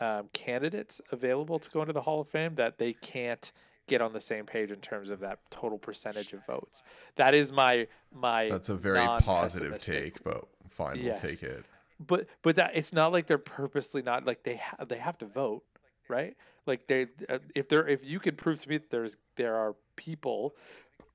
[0.00, 3.52] um, candidates available to go into the Hall of Fame that they can't
[3.86, 6.82] get on the same page in terms of that total percentage of votes.
[7.16, 8.48] That is my my.
[8.48, 11.22] That's a very positive take, but fine, yes.
[11.22, 11.64] we'll take it.
[12.06, 15.26] But but that it's not like they're purposely not like they ha- they have to
[15.26, 15.62] vote,
[16.08, 16.36] right?
[16.66, 19.74] Like they uh, if they're if you could prove to me that there's there are
[19.96, 20.54] people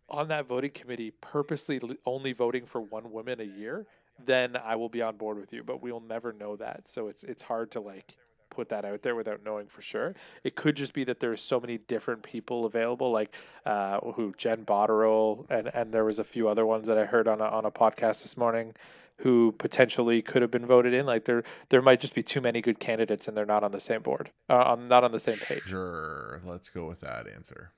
[0.09, 3.85] on that voting committee purposely only voting for one woman a year,
[4.25, 5.63] then I will be on board with you.
[5.63, 8.15] But we'll never know that, so it's it's hard to like
[8.51, 10.13] put that out there without knowing for sure.
[10.43, 13.33] It could just be that there's so many different people available, like
[13.65, 17.27] uh, who Jen Botterill, and and there was a few other ones that I heard
[17.27, 18.75] on a, on a podcast this morning
[19.17, 21.05] who potentially could have been voted in.
[21.05, 23.79] Like there there might just be too many good candidates and they're not on the
[23.79, 25.63] same board, uh, on not on the same page.
[25.65, 27.71] Sure, let's go with that answer.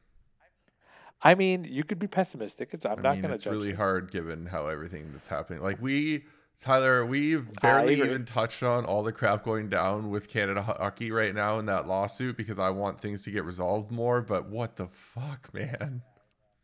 [1.21, 2.69] I mean, you could be pessimistic.
[2.73, 3.35] It's I'm I not going to.
[3.35, 3.75] It's really you.
[3.75, 5.61] hard given how everything that's happening.
[5.61, 6.25] Like we
[6.61, 11.35] Tyler, we've barely even touched on all the crap going down with Canada Hockey right
[11.35, 14.21] now in that lawsuit because I want things to get resolved more.
[14.21, 16.03] But what the fuck, man?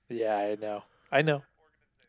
[0.07, 0.83] Yeah, I know.
[1.11, 1.43] I know.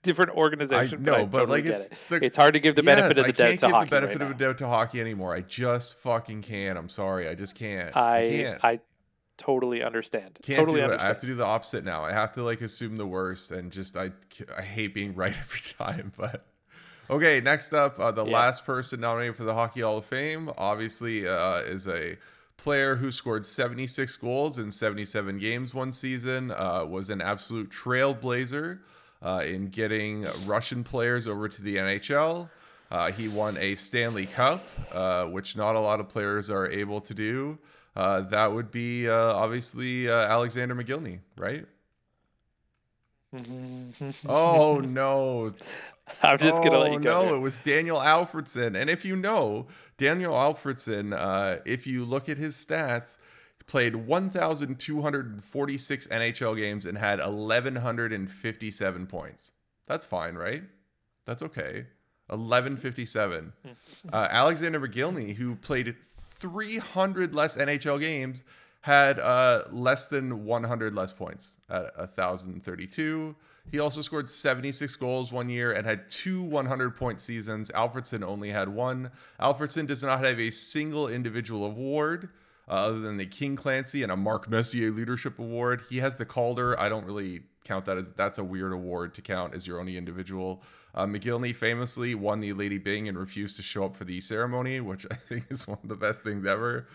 [0.02, 1.02] Different organization.
[1.02, 1.92] No, but, but totally like it's it.
[2.08, 3.74] the, it's hard to give the yes, benefit of the doubt to hockey.
[3.74, 5.34] I can't give the benefit right of the doubt to hockey anymore.
[5.34, 6.78] I just fucking can't.
[6.78, 7.28] I'm sorry.
[7.28, 7.94] I just can't.
[7.96, 8.64] I I, can't.
[8.64, 8.80] I
[9.36, 10.38] totally understand.
[10.42, 11.02] Can't totally do understand.
[11.02, 11.04] it.
[11.04, 12.04] I have to do the opposite now.
[12.04, 14.10] I have to like assume the worst and just I
[14.56, 16.46] I hate being right every time, but
[17.10, 18.32] Okay, next up, uh, the yeah.
[18.32, 22.16] last person nominated for the Hockey Hall of Fame, obviously, uh, is a
[22.56, 28.78] player who scored 76 goals in 77 games one season, uh, was an absolute trailblazer
[29.22, 32.48] uh, in getting Russian players over to the NHL.
[32.92, 37.00] Uh, he won a Stanley Cup, uh, which not a lot of players are able
[37.00, 37.58] to do.
[37.96, 41.66] that would be obviously Alexander Mogilny, right?
[44.26, 45.52] oh no!
[46.22, 47.20] I'm just gonna let you go.
[47.20, 48.76] Oh, no, it was Daniel Alfredsson.
[48.76, 49.66] And if you know
[49.98, 53.16] Daniel Alfredsson, uh, if you look at his stats,
[53.58, 59.52] he played 1,246 NHL games and had 1,157 points.
[59.86, 60.62] That's fine, right?
[61.26, 61.86] That's okay.
[62.28, 63.52] 1157.
[64.12, 65.96] uh, Alexander Mogilny, who played
[66.38, 68.44] 300 less NHL games,
[68.82, 73.36] had uh, less than 100 less points at 1,032.
[73.70, 77.70] He also scored 76 goals one year and had two 100 point seasons.
[77.70, 79.12] Alfredsson only had one.
[79.38, 82.30] Alfredsson does not have a single individual award
[82.68, 85.82] uh, other than the King Clancy and a Mark Messier Leadership Award.
[85.88, 86.78] He has the Calder.
[86.80, 89.96] I don't really count that as that's a weird award to count as your only
[89.96, 90.62] individual.
[90.94, 94.80] Uh, Mogilny famously won the Lady Byng and refused to show up for the ceremony,
[94.80, 96.86] which I think is one of the best things ever.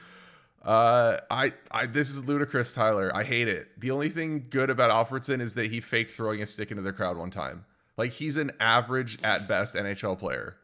[0.65, 3.15] Uh, I, I, this is ludicrous, Tyler.
[3.15, 3.80] I hate it.
[3.80, 6.91] The only thing good about Alfredsson is that he faked throwing a stick into the
[6.91, 7.65] crowd one time.
[7.97, 10.56] Like he's an average at best NHL player.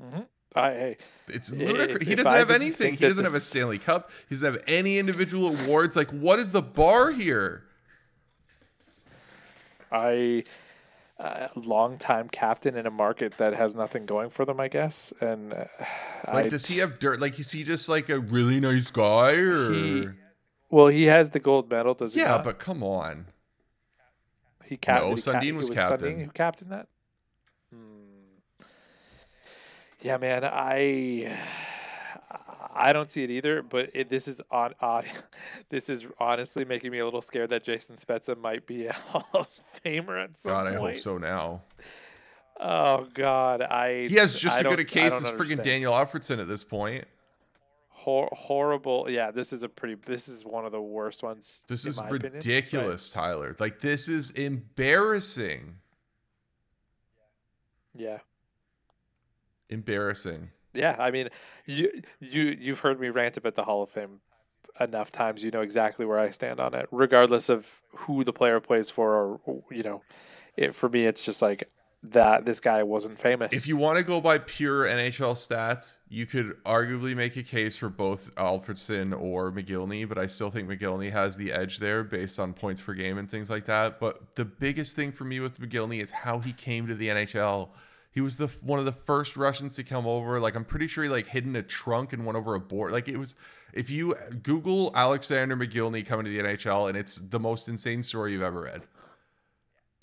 [0.00, 0.20] Mm-hmm.
[0.54, 0.96] I, hey,
[1.28, 2.02] it's ludicrous.
[2.02, 2.94] If, he doesn't have anything.
[2.94, 3.32] He doesn't this...
[3.32, 4.10] have a Stanley Cup.
[4.28, 5.96] He doesn't have any individual awards.
[5.96, 7.64] Like, what is the bar here?
[9.90, 10.44] I
[11.18, 15.12] uh, long-time captain in a market that has nothing going for them, I guess.
[15.20, 15.64] And uh,
[16.32, 17.20] like, I, does he have dirt?
[17.20, 19.72] Like, is he just like a really nice guy, or?
[19.72, 20.08] He,
[20.70, 22.20] well, he has the gold medal, does he?
[22.20, 23.26] Yeah, but come on.
[24.64, 25.10] He captain.
[25.10, 25.98] No, Sundin was, was captain.
[25.98, 26.88] Sundin who captained that?
[27.70, 28.64] Hmm.
[30.00, 30.44] Yeah, man.
[30.44, 31.38] I
[32.74, 35.04] I don't see it either, but it, this is on odd.
[35.68, 39.26] This is honestly making me a little scared that Jason Spezza might be a Hall
[39.34, 39.48] of
[39.84, 40.76] Famer at some God, point.
[40.76, 41.62] I hope so now.
[42.60, 45.62] Oh God, I He has just I as good a case as freaking.
[45.62, 47.04] Daniel Alfredsson at this point.
[47.88, 49.06] Hor- horrible.
[49.08, 49.94] Yeah, this is a pretty.
[50.06, 51.64] This is one of the worst ones.
[51.68, 53.56] This is my opinion, ridiculous, Tyler.
[53.58, 55.76] Like this is embarrassing.
[57.94, 58.18] yeah,
[59.68, 60.50] Embarrassing.
[60.74, 60.96] Yeah.
[60.98, 61.28] I mean,
[61.66, 64.20] you you you've heard me rant about the Hall of Fame
[64.80, 65.44] enough times.
[65.44, 69.40] You know exactly where I stand on it, regardless of who the player plays for,
[69.46, 70.02] or you know,
[70.56, 71.70] it for me, it's just like
[72.02, 72.44] that.
[72.44, 73.52] This guy wasn't famous.
[73.52, 77.76] If you want to go by pure NHL stats, you could arguably make a case
[77.76, 82.38] for both Alfredsson or Mogilny, but I still think Mogilny has the edge there based
[82.40, 84.00] on points per game and things like that.
[84.00, 87.68] But the biggest thing for me with Mogilny is how he came to the NHL.
[88.12, 90.38] He was the one of the first Russians to come over.
[90.38, 92.92] Like I'm pretty sure he like hid in a trunk and went over a board.
[92.92, 93.34] Like it was
[93.72, 98.32] if you Google Alexander Mogilny coming to the NHL and it's the most insane story
[98.32, 98.82] you've ever read.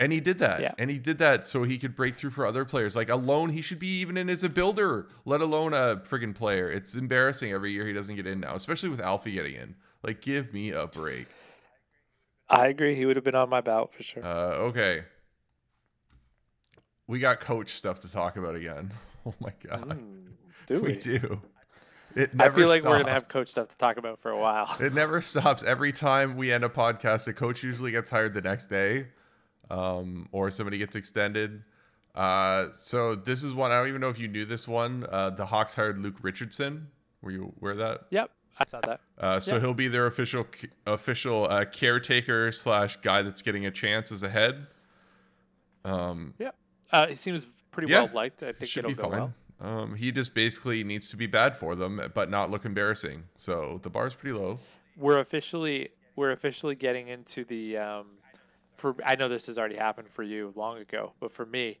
[0.00, 0.60] And he did that.
[0.60, 0.72] Yeah.
[0.78, 2.96] And he did that so he could break through for other players.
[2.96, 6.70] Like alone, he should be even in as a builder, let alone a friggin' player.
[6.70, 9.74] It's embarrassing every year he doesn't get in now, especially with Alfie getting in.
[10.02, 11.26] Like, give me a break.
[12.48, 14.24] I agree, he would have been on my ballot for sure.
[14.24, 15.04] Uh, okay.
[17.10, 18.92] We got coach stuff to talk about again.
[19.26, 19.98] Oh my god.
[20.00, 20.28] Mm,
[20.66, 20.96] do we we?
[20.96, 21.42] do.
[22.16, 24.38] It never I feel like we're gonna have coach stuff to talk about for a
[24.38, 24.74] while.
[24.80, 25.62] It never stops.
[25.62, 29.08] Every time we end a podcast, the coach usually gets hired the next day,
[29.70, 31.62] um, or somebody gets extended.
[32.14, 35.04] Uh, so this is one I don't even know if you knew this one.
[35.12, 36.88] Uh, the Hawks hired Luke Richardson.
[37.20, 38.06] Were you aware of that?
[38.08, 39.00] Yep, I saw that.
[39.18, 39.60] Uh, so Yeah.
[39.60, 40.46] he'll be their official
[40.86, 44.66] official uh, caretaker slash guy that's getting a chance as a head.
[45.84, 46.32] Um,
[46.92, 48.42] Uh, he seems pretty Yeah, well liked.
[48.42, 49.10] I think should it'll be go fine.
[49.12, 49.34] well.
[49.62, 53.24] Um, he just basically needs to be bad for them, but not look embarrassing.
[53.36, 54.58] So the bar's pretty low.
[54.96, 58.06] We're officially we're officially getting into the um,
[58.74, 61.78] for I know this has already happened for you long ago, but for me,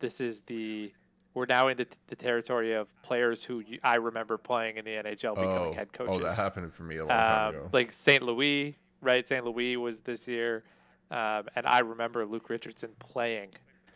[0.00, 0.92] this is the
[1.32, 4.90] we're now into t- the territory of players who you, I remember playing in the
[4.90, 6.18] NHL becoming Oh, head coaches.
[6.20, 7.68] oh, that happened for me a long time um, ago.
[7.72, 8.22] like St.
[8.24, 9.26] Louis, right?
[9.26, 9.44] St.
[9.44, 10.64] Louis was this year,
[11.12, 13.50] um, and I remember Luke Richardson playing.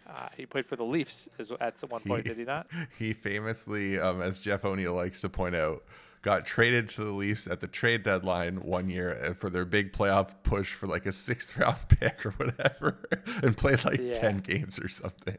[0.06, 2.66] Uh, he played for the Leafs as, at one point, He- did he not?
[2.98, 5.82] he famously, um, as Jeff O'Neill likes to point out,
[6.22, 9.92] got traded to the Leafs at the trade deadline one year uh, for their big
[9.92, 12.98] playoff push for like a sixth round pick or whatever,
[13.42, 14.14] and played like Yeah.
[14.14, 15.38] ten games or something.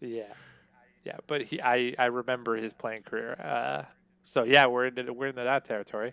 [0.00, 0.24] Yeah,
[1.04, 3.32] yeah, but he, I, I remember his playing career.
[3.40, 3.84] Uh,
[4.22, 6.12] so yeah, we're into we're into that territory,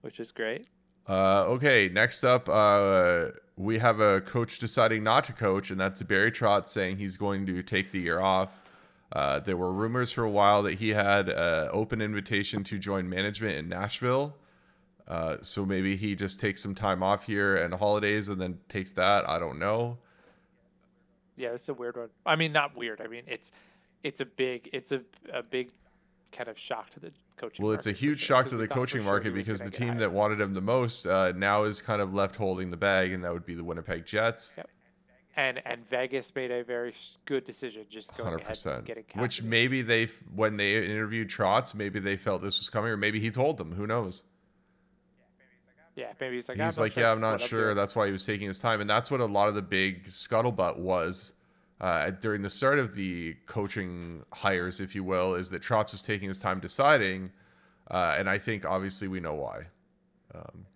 [0.00, 0.66] which is great.
[1.08, 6.02] Uh, okay, next up, uh, we have a coach deciding not to coach, and that's
[6.02, 8.50] Barry Trotz saying he's going to take the year off.
[9.12, 13.08] Uh, there were rumors for a while that he had an open invitation to join
[13.08, 14.34] management in Nashville.
[15.06, 18.92] Uh, so maybe he just takes some time off here and holidays and then takes
[18.92, 19.28] that.
[19.28, 19.98] I don't know.
[21.36, 22.08] Yeah, it's a weird one.
[22.24, 23.00] I mean, not weird.
[23.00, 23.52] I mean, it's
[24.02, 25.70] it's a big it's a a big
[26.32, 27.64] kind of shock to the coaching.
[27.64, 30.12] Well, it's a huge sure, shock to the coaching market was because the team that
[30.12, 33.32] wanted him the most uh, now is kind of left holding the bag, and that
[33.32, 34.54] would be the Winnipeg Jets.
[34.56, 34.68] Yep.
[35.36, 38.76] and and Vegas made a very good decision just going Hundred ahead percent.
[38.78, 42.90] and getting Which maybe they, when they interviewed Trotz, maybe they felt this was coming,
[42.90, 43.72] or maybe he told them.
[43.72, 44.24] Who knows?
[45.94, 47.74] yeah maybe he's like He's I'm like, not yeah, sure I'm not sure.
[47.74, 50.06] That's why he was taking his time, and that's what a lot of the big
[50.06, 51.34] scuttlebutt was
[51.82, 56.00] uh, during the start of the coaching hires, if you will, is that Trotz was
[56.00, 57.32] taking his time deciding,
[57.90, 59.64] uh, and I think obviously we know why.
[60.32, 60.66] Um,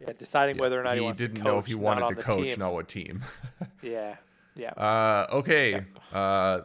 [0.00, 2.16] yeah, deciding yeah, whether or not he, he didn't to know coach, if he wanted
[2.16, 2.58] to coach, team.
[2.58, 3.22] not what team.
[3.82, 4.16] Yeah,
[4.56, 4.70] yeah.
[4.72, 5.80] Uh, okay.
[6.12, 6.60] Uh,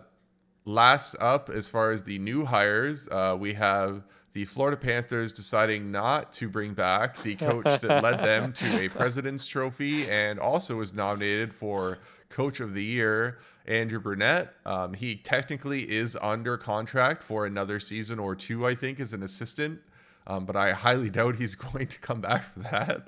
[0.65, 5.91] last up, as far as the new hires, uh, we have the Florida Panthers deciding
[5.91, 10.75] not to bring back the coach that led them to a President's Trophy and also
[10.75, 14.53] was nominated for Coach of the Year, Andrew Brunette.
[14.65, 19.23] Um, he technically is under contract for another season or two, I think, as an
[19.23, 19.79] assistant,
[20.27, 23.07] um, but I highly doubt he's going to come back for that.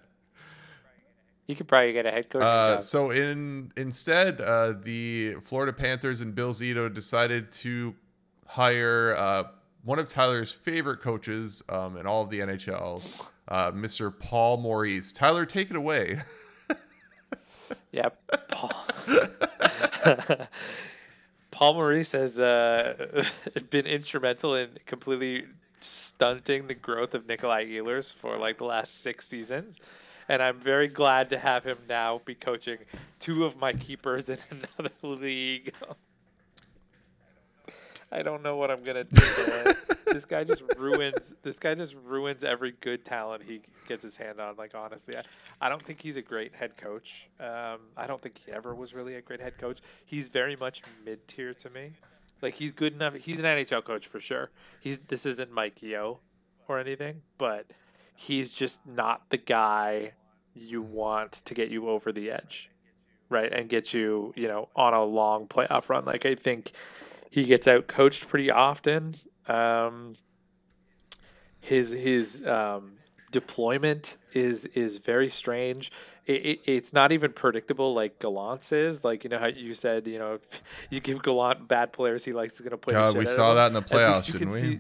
[1.48, 2.84] You could probably get a head coaching Uh, job.
[2.84, 7.96] so in instead, uh, the Florida Panthers and Bill Zito decided to
[8.46, 9.44] hire uh,
[9.84, 13.02] one of Tyler's favorite coaches um, in all of the NHL,
[13.48, 14.12] uh, Mr.
[14.18, 15.14] Paul Maurice.
[15.14, 16.22] Tyler, take it away.
[17.92, 18.10] Yeah,
[18.50, 18.74] Paul.
[21.52, 23.24] Paul Maurice has uh,
[23.70, 25.46] been instrumental in completely
[25.80, 29.80] stunting the growth of Nikolai Ehlers for like the last six seasons.
[30.30, 32.78] And I'm very glad to have him now be coaching
[33.20, 34.38] two of my keepers in
[34.78, 35.74] another league.
[38.12, 39.74] I don't know what I'm gonna do.
[40.14, 41.34] This guy just ruins.
[41.44, 44.56] This guy just ruins every good talent he gets his hand on.
[44.56, 45.24] Like honestly, I,
[45.62, 47.28] I don't think he's a great head coach.
[47.40, 49.82] Um, I don't think he ever was really a great head coach.
[50.06, 51.92] He's very much mid tier to me.
[52.42, 53.16] Like he's good enough.
[53.16, 54.50] He's an NHL coach for sure.
[54.80, 56.20] He's this isn't Mike Yeo
[56.68, 57.66] or anything, but
[58.16, 60.14] he's just not the guy
[60.56, 62.70] you want to get you over the edge,
[63.30, 63.52] right?
[63.52, 66.06] And get you, you know, on a long playoff run.
[66.06, 66.72] Like I think
[67.30, 69.16] he gets out coached pretty often.
[69.48, 70.16] Um,
[71.60, 72.94] his his um,
[73.32, 75.92] deployment is is very strange.
[76.26, 79.04] It, it, it's not even predictable like Gallant's is.
[79.04, 82.34] Like you know how you said, you know, if you give Gallant bad players, he
[82.34, 82.94] likes to going to play.
[82.94, 84.60] God, we saw that in the playoffs, didn't we?
[84.60, 84.80] See,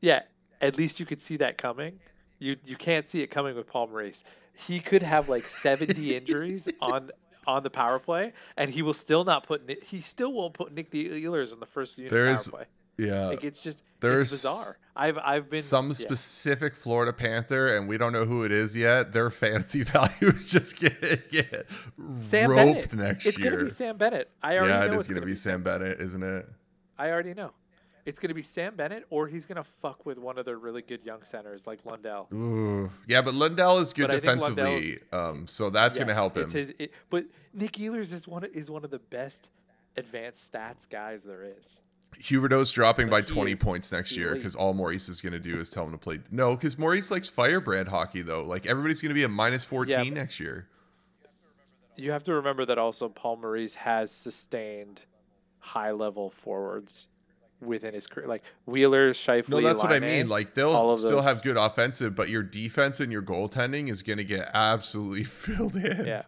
[0.00, 0.22] yeah,
[0.60, 1.98] at least you could see that coming.
[2.38, 4.24] You you can't see it coming with Paul Maurice.
[4.52, 7.10] He could have like seventy injuries on
[7.46, 9.70] on the power play, and he will still not put.
[9.82, 12.64] He still won't put Nick the Ehlers on the first unit there power is, play.
[12.96, 14.78] Yeah, like it's just there's it's bizarre.
[14.94, 15.94] I've I've been some yeah.
[15.94, 19.12] specific Florida Panther, and we don't know who it is yet.
[19.12, 21.66] Their fantasy value is just gonna get
[22.20, 22.94] Sam roped Bennett.
[22.94, 23.50] next it's year.
[23.50, 24.30] gonna be Sam Bennett.
[24.42, 26.48] I already yeah, know it is it's gonna, gonna be Sam Bennett, isn't it?
[26.98, 27.52] I already know.
[28.06, 31.04] It's gonna be Sam Bennett, or he's gonna fuck with one of their really good
[31.04, 32.28] young centers like Lundell.
[32.32, 36.50] Ooh, yeah, but Lundell is good But defensively, um, so that's gonna help him.
[36.50, 39.50] His, it, but Nick Ehlers is one of, is one of the best
[39.96, 41.80] advanced stats guys there is.
[42.20, 45.40] Huberdeau's dropping by But he 20 points next year because all Maurice is going to
[45.40, 46.20] do is tell him to play.
[46.30, 48.44] No, because Maurice likes firebrand hockey, though.
[48.44, 50.68] Like, everybody's going to be a minus 14 Yeah, next year.
[51.96, 55.04] You have to remember that also Paul Maurice has sustained
[55.58, 57.08] high level forwards
[57.64, 59.48] within his career, like Wheeler, Scheifele.
[59.48, 60.28] No, that's what I mean.
[60.28, 64.18] Like, they'll still those- have good offensive, but your defense and your goaltending is going
[64.18, 66.06] to get absolutely filled in.
[66.06, 66.22] Yeah.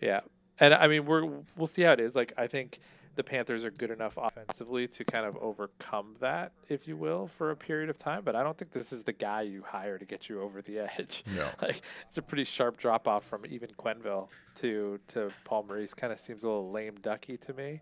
[0.00, 0.20] Yeah.
[0.60, 2.14] And I mean, we're we'll see how it is.
[2.14, 2.78] Like, I think
[3.16, 7.50] the Panthers are good enough offensively to kind of overcome that, if you will, for
[7.50, 8.22] a period of time.
[8.24, 10.78] But I don't think this is the guy you hire to get you over the
[10.98, 11.24] edge.
[11.36, 11.48] No.
[11.62, 15.94] Like, it's a pretty sharp drop off from even Quenneville to to Paul Maurice.
[15.94, 17.80] Kind of seems a little lame ducky to me.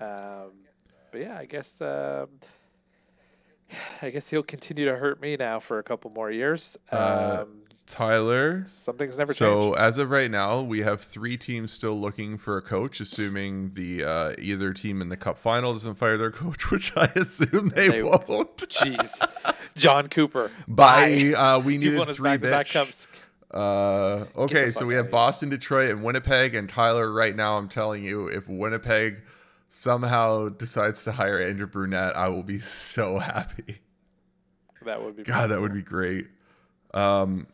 [0.00, 0.50] Um,
[1.12, 1.80] but yeah, I guess.
[1.80, 2.26] Um,
[4.02, 6.76] I guess he'll continue to hurt me now for a couple more years.
[6.90, 8.62] Uh, Um, Tyler.
[8.64, 9.76] something's never So change.
[9.78, 14.04] as of right now, we have three teams still looking for a coach, assuming the
[14.04, 17.88] uh, either team in the Cup final doesn't fire their coach, which I assume they,
[17.88, 18.56] They- won't.
[18.56, 19.20] Jeez,
[19.74, 20.50] Jon Cooper.
[20.68, 23.08] By uh, we needed three bitch.
[23.50, 25.10] Uh, okay, so we have.
[25.10, 26.54] Boston, Detroit, and Winnipeg.
[26.54, 29.22] And Tyler, right now, I'm telling you, if Winnipeg
[29.74, 33.80] somehow decides to hire Andrew Brunette, I will be so happy.
[34.84, 35.22] That would be.
[35.22, 36.26] God, that would be great.
[36.92, 37.46] Um,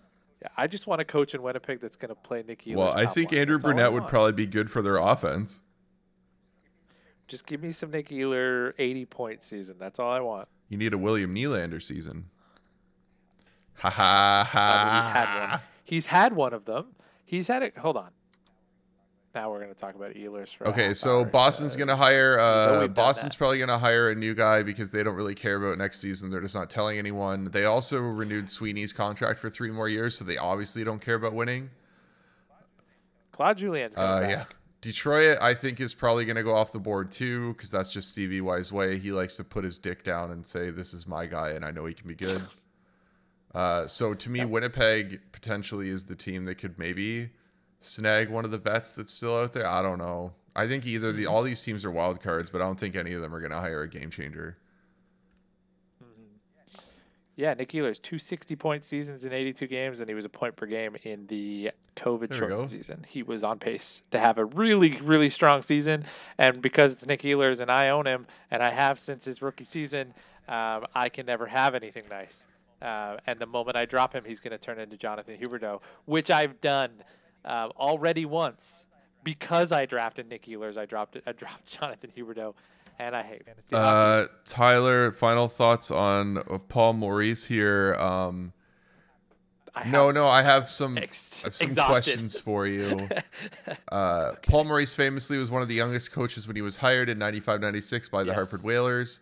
[0.43, 2.75] Yeah, I just want a coach in Winnipeg that's going to play Nicky.
[2.75, 5.61] well, I think Andrew Brunette would probably be good for their offense.
[7.29, 9.77] just give me some Nick Ehlers 80 point season.
[9.79, 10.49] That's all I want.
[10.69, 12.31] You need a William Nylander season.
[13.77, 14.85] Ha ha I ha.
[14.85, 15.61] mean, he's had one.
[15.85, 16.87] He's had one of them.
[17.25, 17.79] He's had it.
[17.79, 18.11] Hold on.
[19.39, 20.67] Now we're going to talk about Ehlers for.
[20.67, 22.41] Okay, so Boston's uh, gonna hire.
[22.41, 26.01] Uh, Boston's probably gonna hire a new guy because they don't really care about next
[26.01, 26.29] season.
[26.29, 27.45] They're just not telling anyone.
[27.53, 31.35] They also renewed Sweeney's contract for three more years, so they obviously don't care about
[31.35, 31.71] winning.
[33.31, 34.29] Claude coming Uh, back.
[34.29, 34.45] yeah,
[34.81, 38.41] Detroit, I think is probably gonna go off the board too because that's just Stevie
[38.41, 38.99] Y's way.
[38.99, 41.71] He likes to put his dick down and say, "This is my guy, and I
[41.71, 42.43] know he can be good."
[43.55, 44.49] Uh, so to me, Yep.
[44.49, 47.31] Winnipeg potentially is the team that could maybe
[47.81, 49.67] snag one of the vets that's still out there.
[49.67, 50.33] I don't know.
[50.57, 51.19] I think either Mm-hmm.
[51.23, 53.39] the all these teams are wild cards, but I don't think any of them are
[53.41, 54.57] going to hire a game changer.
[56.03, 56.81] Mhm.
[57.37, 60.57] Yeah, Nick Ehlers, two 60 point seasons in 82 games, and he was a point
[60.57, 63.05] per game in the COVID shortened season.
[63.09, 66.05] He was on pace to have a really, really strong season.
[66.39, 69.65] And because it's Nick Ehlers and I own him, and I have since his rookie
[69.65, 70.15] season,
[70.49, 72.47] um, I can never have anything nice.
[72.81, 76.31] Uh, and the moment I drop him, he's going to turn into Jonathan Huberdeau, which
[76.31, 76.91] I've done
[77.45, 78.87] uh, already once.
[79.25, 81.19] Because I drafted Nick Ehlers, I dropped.
[81.27, 82.55] I dropped Jonathan Huberdeau,
[82.99, 83.75] and I hate fantasy.
[83.75, 87.95] Uh, Tyler, final thoughts on Paul Maurice here.
[87.99, 88.53] Um,
[89.87, 93.09] no, no, I have some, ex- I have some questions for you.
[93.93, 97.19] Uh, Paul Maurice famously was one of the youngest coaches when he was hired in
[97.19, 98.35] 95 96 by the Yes.
[98.35, 99.21] Hartford Whalers.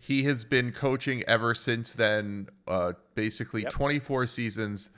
[0.00, 3.70] He has been coaching ever since then, uh, basically Yep.
[3.72, 4.88] 24 seasons.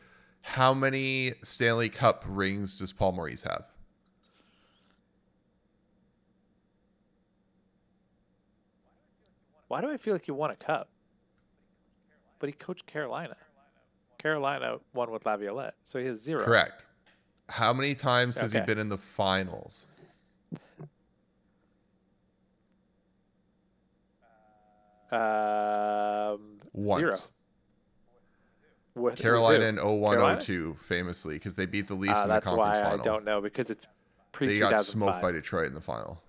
[0.42, 3.64] How many Stanley Cup rings does Paul Maurice have?
[9.68, 10.88] Why do I feel like he won a cup?
[12.40, 13.36] But he coached Carolina.
[14.18, 16.44] Carolina won with Laviolette, so he has zero.
[16.44, 16.84] Correct.
[17.48, 19.86] How many times has he been in the finals?
[25.12, 27.00] Um, Once.
[27.00, 27.16] Zero.
[28.94, 32.46] With, Carolina in 01 02, famously, because they beat the Leafs Ah, in the that's
[32.48, 32.92] conference why.
[32.92, 33.86] I don't know because it's
[34.32, 35.32] pre they got smoked by.
[35.32, 36.22] Detroit in the final.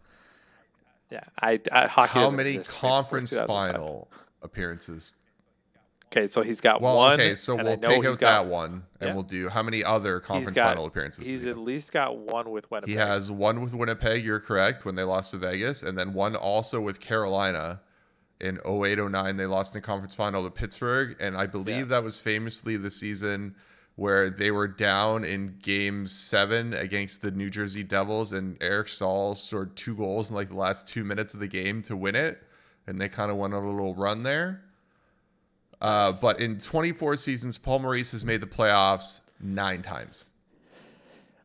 [1.09, 2.11] Yeah, I, I hockey.
[2.13, 4.09] How many conference final
[4.41, 5.13] appearances?
[6.13, 7.13] Okay, so he's got Well, one.
[7.13, 9.13] okay, so we'll take out got, that one, and yeah.
[9.13, 11.25] we'll do how many other conference got- final appearances?
[11.25, 12.89] He's at least got one with Winnipeg.
[12.89, 14.23] He has one with Winnipeg.
[14.25, 17.79] You're correct when they lost to Vegas, and then one also with Carolina
[18.41, 19.37] in 08-09.
[19.37, 21.83] They lost in the conference final to Pittsburgh, and I believe Yeah.
[21.85, 23.55] that was famously the season
[23.95, 29.35] where they were down in Game Seven against the New Jersey Devils, and Eric Staal
[29.35, 32.41] scored two goals in like the last two minutes of the game to win it,
[32.87, 34.61] and they kind of went on a little run there.
[35.79, 40.25] Uh, but in 24 seasons, Paul Maurice has made the playoffs nine times.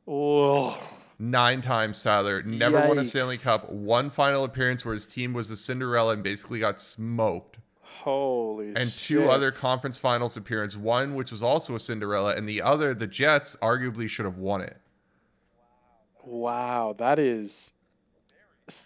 [0.08, 0.78] Oh,
[1.18, 2.42] Nine times, Tyler.
[2.42, 3.70] Never won a Stanley Cup.
[3.70, 7.56] One final appearance where his team was the Cinderella and basically got smoked.
[7.82, 8.68] holy!
[8.68, 9.30] And two shit.
[9.30, 10.76] other conference finals appearance.
[10.76, 14.60] One which was also a Cinderella, and the other, the Jets, arguably should have won
[14.60, 14.76] it.
[16.22, 17.72] Wow, that is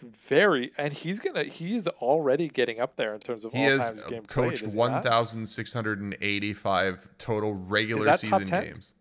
[0.03, 0.71] very.
[0.79, 1.43] And he's gonna.
[1.45, 4.69] He's already getting up there in terms of He all has times game coached played.
[4.69, 5.05] is he not?
[5.05, 8.65] 1,685 total regular season 10?
[8.65, 8.95] games.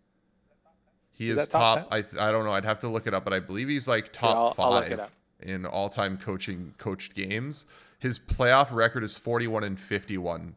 [1.20, 1.88] He Is is, top top.
[1.92, 2.54] I I don't know.
[2.54, 5.10] I'd have to look it up, but I believe he's like top I'll- I'll five
[5.40, 7.66] in all-time coaching coached games.
[7.98, 10.54] His playoff record is 41 and 51,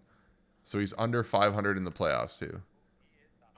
[0.64, 2.62] so he's under 500 in the playoffs too.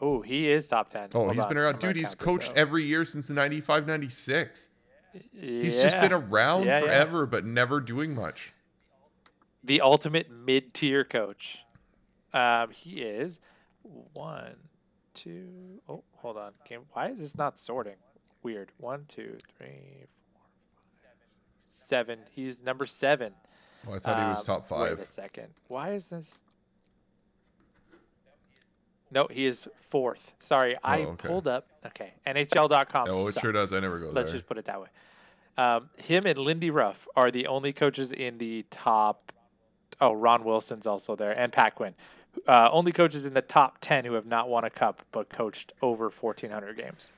[0.01, 1.09] Oh, he is top ten.
[1.13, 1.95] Oh, Hold he's on, been I'm around, dude.
[1.95, 4.69] He's coached every year since the 95, 96.
[5.31, 6.85] He's just been around Yeah, yeah.
[6.85, 8.51] forever, but never doing much.
[9.63, 11.59] the ultimate mid-tier coach.
[12.33, 13.39] Um, he is
[14.13, 14.55] one,
[15.13, 15.81] two.
[15.87, 16.53] Oh, hold on.
[16.67, 16.81] Game.
[16.93, 17.95] Why is this not sorting?
[18.41, 18.71] Weird.
[18.77, 20.41] One, two, three, four,
[21.03, 21.11] five,
[21.63, 22.19] seven.
[22.31, 23.31] He's number seven.
[23.87, 24.97] Oh, I thought he was top five.
[24.97, 25.49] Wait a second.
[25.67, 26.39] Why is this?
[29.11, 30.33] No, he is fourth.
[30.39, 31.27] Sorry, I Oh, okay.
[31.27, 31.67] pulled up.
[31.85, 33.07] Okay, NHL.com.
[33.11, 33.71] Oh, it sure does.
[33.71, 34.13] I never go there.
[34.15, 34.87] Let's just put it that way.
[35.57, 39.31] Um, him and Lindy Ruff are the only coaches in the top.
[40.01, 41.93] Oh, Ron Wilson's also there, and Pat Quinn.
[42.47, 45.73] Uh, only coaches in the top 10 who have not won a cup but coached
[45.81, 47.11] over 1,400 games.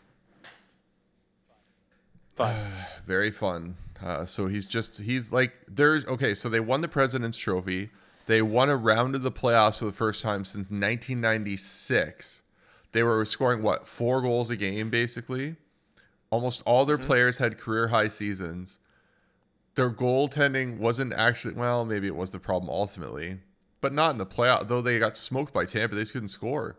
[2.36, 2.56] Fun.
[3.06, 3.76] Very fun.
[4.02, 6.36] Uh, so he's just he's like there's okay.
[6.36, 7.90] So they won the President's Trophy.
[8.28, 12.44] They won a round of the playoffs for the first time since 1996.
[12.92, 15.56] They were scoring what four goals a game basically.
[16.30, 18.80] Almost all their players had career high seasons.
[19.76, 23.40] Their goaltending wasn't actually well, maybe it was the problem ultimately,
[23.88, 24.68] but not in the playoff.
[24.68, 26.76] Though they got smoked by Tampa, they just couldn't score.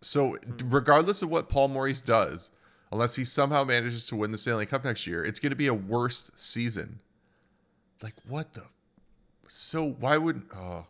[0.00, 2.50] So regardless of what Paul Maurice does,
[2.90, 5.66] unless he somehow manages to win the Stanley Cup next year, it's going to be
[5.66, 7.00] a worst season.
[8.02, 8.62] Like what the?
[9.46, 10.44] So why would?
[10.56, 10.86] Oh,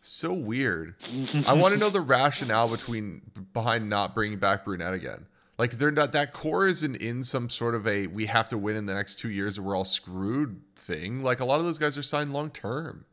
[0.00, 0.94] so weird.
[1.48, 5.26] I want to know the rationale between behind not bringing back Brunette again.
[5.58, 8.76] Like they're not that core isn't in some sort of a we have to win
[8.76, 11.24] in the next two years or we're all screwed thing.
[11.24, 13.04] Like a lot of those guys are signed long term.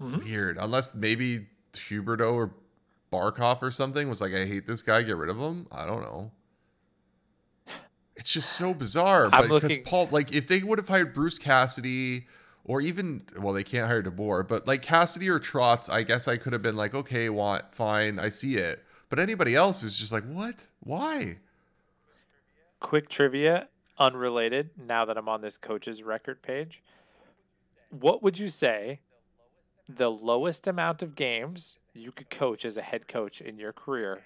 [0.00, 0.24] Mhm.
[0.24, 2.54] Weird, unless maybe Huberdeau or
[3.12, 5.66] Barkov or something was like, I hate this guy, get rid of him.
[5.70, 6.32] I don't know.
[8.16, 9.28] It's just so bizarre.
[9.28, 12.26] Because looking- Paul, like, if they would have hired Bruce Cassidy
[12.64, 16.36] or even, well, they can't hire DeBoer, but like Cassidy or Trotz, I guess I
[16.36, 18.84] could have been like, okay, want fine, I see it.
[19.10, 20.66] But anybody else is just like, what?
[20.80, 21.38] Why?
[22.80, 23.68] Quick trivia,
[23.98, 24.70] unrelated.
[24.76, 26.82] Now that I'm on this coach's record page,
[27.90, 29.00] what would you say
[29.88, 34.22] the lowest amount of games you could coach as a head coach in your career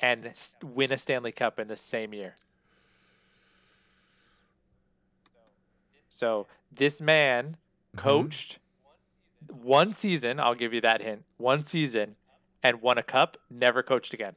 [0.00, 2.34] and win a Stanley Cup in the same year?
[6.10, 7.56] So this man
[7.94, 7.98] Mhm.
[7.98, 8.58] coached
[9.48, 10.38] one season.
[10.40, 11.24] I'll give you that hint.
[11.36, 12.16] One season
[12.62, 13.36] and won a cup.
[13.50, 14.36] Never coached again.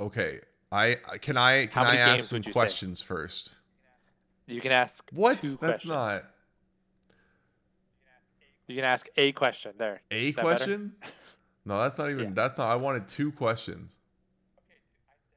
[0.00, 0.40] Okay.
[0.70, 2.52] I can I can I ask some you say?
[2.52, 3.54] questions first?
[4.46, 5.40] You can ask What?
[5.42, 5.90] That's questions.
[5.90, 6.24] not
[8.68, 10.02] You can ask a question there.
[10.10, 10.42] a better?
[10.46, 10.92] question.
[11.64, 12.24] No, that's not even.
[12.26, 12.30] Yeah.
[12.34, 12.70] That's not.
[12.70, 13.96] I wanted two questions.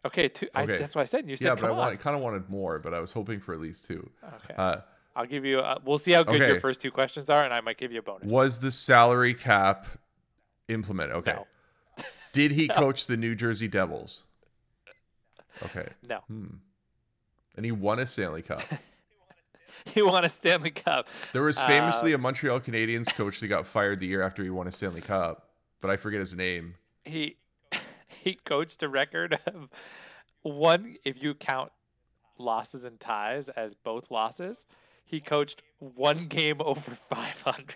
[0.05, 0.77] Okay, two, I, Okay.
[0.77, 1.27] that's what I said.
[1.29, 3.11] You said, yeah, but I "Come wanted, on." kind of wanted more, but I was
[3.11, 4.09] hoping for at least two.
[4.23, 4.77] Okay, Uh,
[5.15, 5.59] I'll give you.
[5.59, 6.47] Uh, we'll see how good okay.
[6.51, 8.27] your first two questions are, and I might give you a bonus.
[8.29, 9.85] was the salary cap
[10.67, 11.15] implemented?
[11.17, 11.33] Okay.
[11.33, 11.47] No.
[12.33, 12.75] Did he No.
[12.75, 14.23] coach the New Jersey Devils?
[15.65, 15.87] Okay.
[16.07, 16.45] No, Hmm.
[17.55, 18.61] And he won a Stanley Cup.
[19.85, 21.07] he won a Stanley Cup.
[21.33, 24.49] There was famously Uh, a Montreal Canadiens coach that got fired the year after he
[24.49, 25.49] won a Stanley Cup,
[25.81, 26.75] but I forget his name.
[27.03, 27.37] He
[28.07, 29.69] he coached a record of
[30.43, 30.95] one.
[31.05, 31.71] If you count
[32.37, 34.65] losses and ties as both losses,
[35.05, 37.75] he coached one game over 500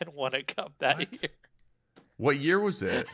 [0.00, 1.12] and won a cup that What?
[1.22, 1.30] year.
[2.16, 3.06] What year was it?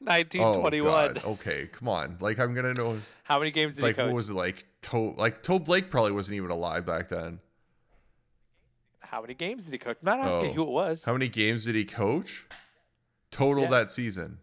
[0.00, 0.88] 1921.
[0.88, 1.24] Oh, God.
[1.24, 2.16] Okay, come on.
[2.20, 2.98] Like I'm gonna know.
[3.24, 4.06] How many games did Like he coach?
[4.08, 4.64] what was it like?
[4.82, 7.40] To like Toe Blake probably wasn't even alive back then.
[9.00, 9.96] How many games did he coach?
[10.02, 10.52] I'm not asking Oh.
[10.54, 11.04] who it was.
[11.04, 12.46] How many games did he coach?
[13.30, 13.70] Total Yes.
[13.70, 14.38] that season,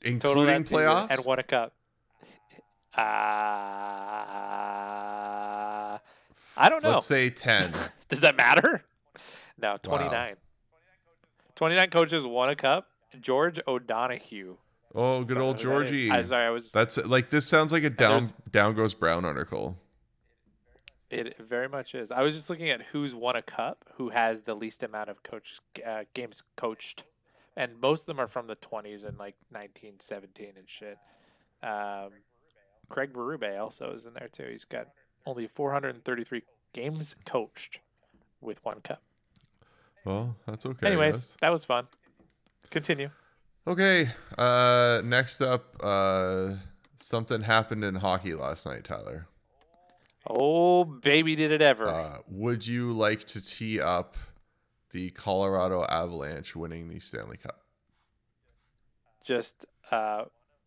[0.00, 1.06] Total including that season playoffs.
[1.10, 1.72] and won a cup.
[2.96, 3.02] Uh,
[6.56, 6.90] I don't know.
[6.92, 7.70] Let's say ten.
[8.08, 8.82] Does that matter?
[9.60, 10.36] No, 29.
[11.54, 12.88] 29 coaches won a cup.
[13.20, 14.56] George O'Donoghue.
[14.94, 15.90] Oh, good old know that is.
[15.90, 16.10] Georgie.
[16.10, 16.70] I was.
[16.72, 19.78] That's like this sounds like a down down goes Brown article.
[21.10, 22.12] It very much is.
[22.12, 25.22] I was just looking at who's won a cup, who has the least amount of
[25.22, 27.04] coach uh, games coached,
[27.56, 30.98] and most of them are from the 20s and like 1917 and shit.
[31.64, 32.10] Um,
[32.88, 34.46] Craig Berube also is in there too.
[34.48, 34.88] He's got
[35.26, 36.42] only 433
[36.72, 37.80] games coached
[38.40, 39.02] with one cup.
[40.04, 40.86] Well, that's okay.
[40.86, 41.86] Anyways, that was fun.
[42.70, 43.10] Continue.
[43.66, 44.10] Okay.
[44.38, 46.54] Uh, next up, uh,
[47.00, 49.26] something happened in hockey last night, Tyler.
[50.28, 51.88] Oh, baby, did it ever.
[51.88, 54.16] Uh, would you like to tee up
[54.92, 57.60] the Colorado Avalanche winning the Stanley Cup?
[59.24, 60.24] Just, uh,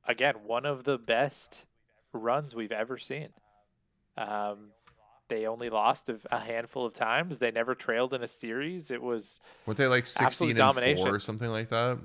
[0.08, 1.66] again, one of the best
[2.14, 3.30] runs we've ever seen.
[4.18, 4.72] Um,
[5.30, 7.38] they only lost a, a handful of times.
[7.38, 8.92] They never trailed in a series.
[8.92, 12.00] It was, Weren't they like sixteen and four or something like that?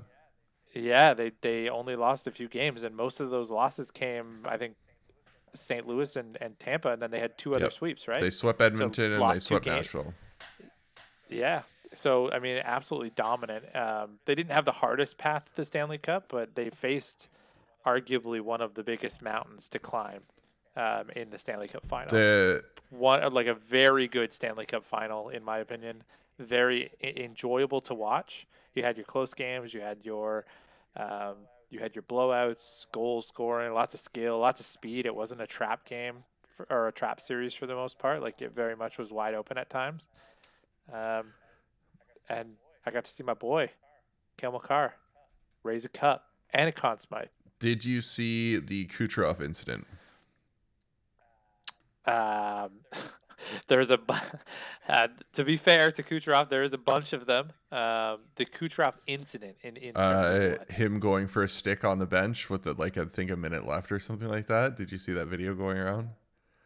[0.73, 4.57] yeah, they, they only lost a few games, and most of those losses came, I
[4.57, 4.75] think,
[5.55, 5.87] St.
[5.87, 7.73] Louis and, and Tampa, and then they had two other Yep.
[7.73, 8.21] sweeps, right?
[8.21, 9.65] They swept Edmonton and they swept.
[9.65, 10.13] Nashville.
[11.27, 11.63] Yeah.
[11.93, 13.65] So I mean, absolutely dominant.
[13.75, 17.29] Um, they didn't have the hardest path to the Stanley Cup, but they faced
[17.85, 20.21] arguably one of the biggest mountains to climb
[20.79, 22.09] um, in the Stanley Cup final.
[22.11, 26.03] The one like a very good Stanley Cup final, in my opinion.
[26.39, 28.47] Very enjoyable to watch.
[28.75, 29.73] You had your close games.
[29.73, 30.45] You had your
[30.95, 31.35] um,
[31.69, 35.05] you had your blowouts, goal scoring, lots of skill, lots of speed.
[35.05, 36.23] It wasn't a trap game
[36.55, 38.21] for, or a trap series for the most part.
[38.21, 40.07] Like it very much was wide open at times.
[40.91, 41.33] Um,
[42.29, 42.53] and
[42.85, 43.69] I got to see my boy,
[44.37, 44.93] Cale Makar,
[45.63, 47.27] raise a cup and a Conn Smythe.
[47.59, 49.85] did you see the Kucherov incident?
[52.09, 52.71] Um,
[53.67, 53.99] there's a,
[54.89, 57.51] uh, to be fair to Kucherov, there is a bunch of them.
[57.71, 61.99] Um, the Kucherov incident in, in terms Uh, of him going for a stick on
[61.99, 64.75] the bench with the, like I think a minute left or something like that.
[64.75, 66.09] Did you see that video going around?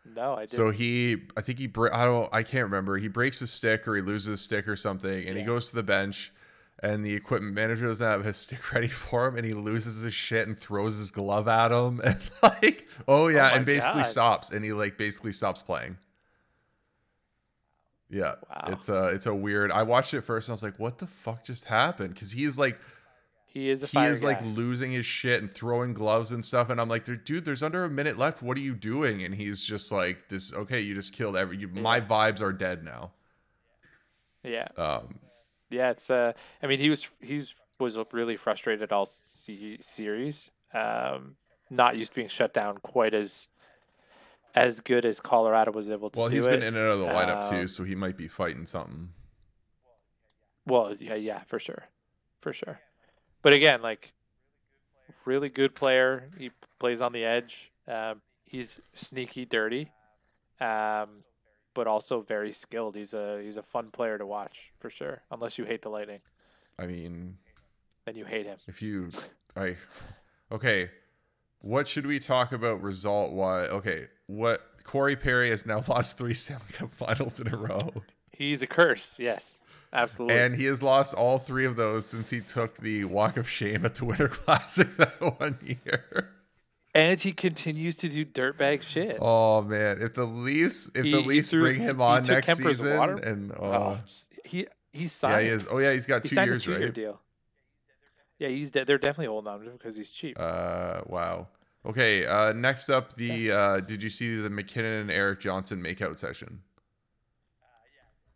[0.06, 0.52] No, I didn't.
[0.52, 2.98] So he, I think he, I don't, I can't remember.
[2.98, 5.76] He breaks his stick or he loses a stick or something, and he goes to
[5.76, 6.34] the bench,
[6.84, 10.14] and the equipment manager doesn't have his stick ready for him, and he loses his
[10.14, 14.08] shit and throws his glove at him, and like, oh yeah, my and basically God.
[14.12, 15.98] stops, and he like basically stops playing.
[18.10, 18.66] Yeah, Wow.
[18.68, 19.72] it's a, it's a weird.
[19.72, 22.14] I watched it first, and I was like, what the fuck just happened?
[22.14, 22.78] Because he is like
[23.48, 26.82] he is a he is like losing his shit and throwing gloves and stuff and
[26.82, 29.92] i'm like dude there's under a minute left what are you doing and he's just
[29.92, 33.12] like this okay you just killed every you, my vibes are dead now
[34.44, 35.20] yeah, um
[35.74, 35.90] yeah.
[35.90, 40.52] It's uh, I mean, he was he's was really frustrated all se- series.
[40.74, 41.36] Um,
[41.70, 43.48] not used to being shut down quite as
[44.56, 46.50] as good as Colorado was able to well he's it.
[46.50, 49.10] been in and out of the lineup Um, too so he might be fighting something
[50.68, 51.84] Well, yeah, yeah, for sure,
[52.42, 52.80] for sure.
[53.42, 54.14] But again, like,
[55.26, 56.30] really good player.
[56.38, 57.72] He plays on the edge.
[57.88, 59.92] Um, he's sneaky, dirty,
[60.62, 61.24] um,
[61.74, 62.96] but also very skilled.
[62.96, 65.22] He's a he's a fun player to watch for sure.
[65.32, 66.20] Unless you hate the Lightning,
[66.80, 67.38] i mean
[68.06, 68.58] then you hate him.
[68.68, 69.12] if you
[69.56, 69.76] i
[70.52, 70.90] okay
[71.60, 76.34] what should we talk about result why okay what corey perry has now lost three
[76.34, 77.92] stanley cup finals in a row
[78.36, 79.20] He's a curse.
[79.20, 79.62] Yes,
[79.94, 80.40] absolutely.
[80.40, 83.86] And he has lost all three of those since he took the walk of shame
[83.86, 86.32] at the Winter Classic that one year.
[86.96, 89.18] And he continues to do dirtbag shit.
[89.20, 92.48] Oh man, if the Leafs, if He- the he Leafs threw- bring him on next
[92.50, 93.16] Kuemper's season, water.
[93.16, 93.98] and Oh, oh,
[94.46, 95.68] he he yeah, he is.
[95.72, 96.94] Oh yeah, he's got two he signed years, a two-year right?
[96.94, 97.20] deal.
[98.38, 100.38] Yeah, he's de- they're definitely holding on to him because he's cheap.
[100.40, 101.48] Uh, wow.
[101.86, 102.26] Okay.
[102.26, 106.62] Uh, next up, the uh, did you see the MacKinnon and Erik Johnson makeout session?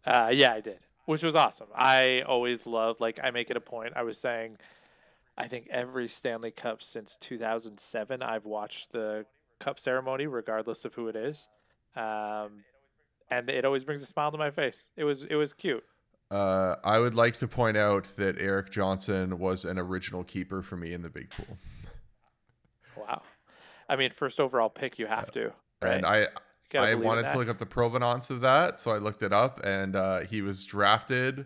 [0.05, 1.67] Uh, yeah, I did, which was awesome.
[1.75, 3.93] I always love, like, I make it a point.
[3.95, 4.57] I was saying,
[5.37, 9.25] I think every Stanley Cup since 2007, I've watched the
[9.59, 11.47] cup ceremony, regardless of who it is,
[11.95, 12.63] um,
[13.29, 14.89] and it always brings a smile to my face.
[14.97, 15.83] It was it was cute.
[16.29, 20.75] Uh, I would like to point out that Erik Johnson was an original keeper for
[20.75, 21.57] me in the big pool.
[22.97, 23.21] Wow.
[23.87, 25.97] I mean, first overall pick, you have to, right?
[25.97, 26.25] And I
[26.75, 29.95] I wanted to look up the provenance of that, so I looked it up, and
[29.95, 31.45] uh, he was drafted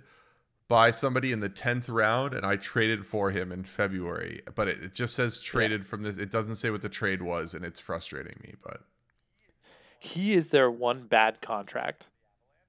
[0.71, 4.41] by somebody in the tenth round, and I traded for him in February.
[4.55, 6.15] But it, it just says traded from this.
[6.17, 8.55] It doesn't say what the trade was, and it's frustrating me.
[8.63, 8.81] But
[9.99, 12.07] he is their one bad contract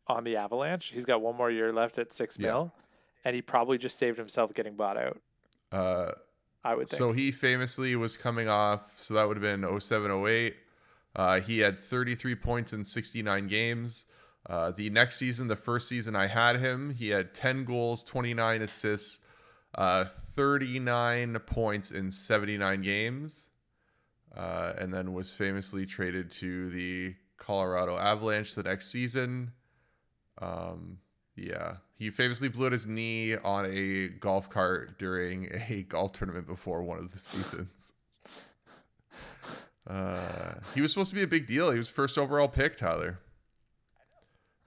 [0.08, 0.86] on the Avalanche.
[0.92, 2.48] He's got one more year left at six Yeah.
[2.48, 2.74] mil,
[3.24, 5.20] and he probably just saved himself getting bought out.
[5.70, 6.12] uh,
[6.64, 6.98] I would think.
[6.98, 10.56] So he famously was coming off, so that would have been 07 08.
[11.14, 14.04] Uh, he had 33 points in 69 games.
[14.48, 18.62] Uh, the next season, the first season I had him, he had 10 goals, 29
[18.62, 19.20] assists,
[19.76, 23.50] uh, 39 points in 79 games,
[24.36, 29.52] uh, and then was famously traded to the Colorado Avalanche the next season.
[30.40, 30.98] Um,
[31.36, 36.46] yeah, he famously blew out his knee on a golf cart during a golf tournament
[36.46, 37.92] before one of the seasons.
[39.86, 41.70] Uh, he was supposed to be a big deal.
[41.70, 43.18] He was first overall pick, Tyler.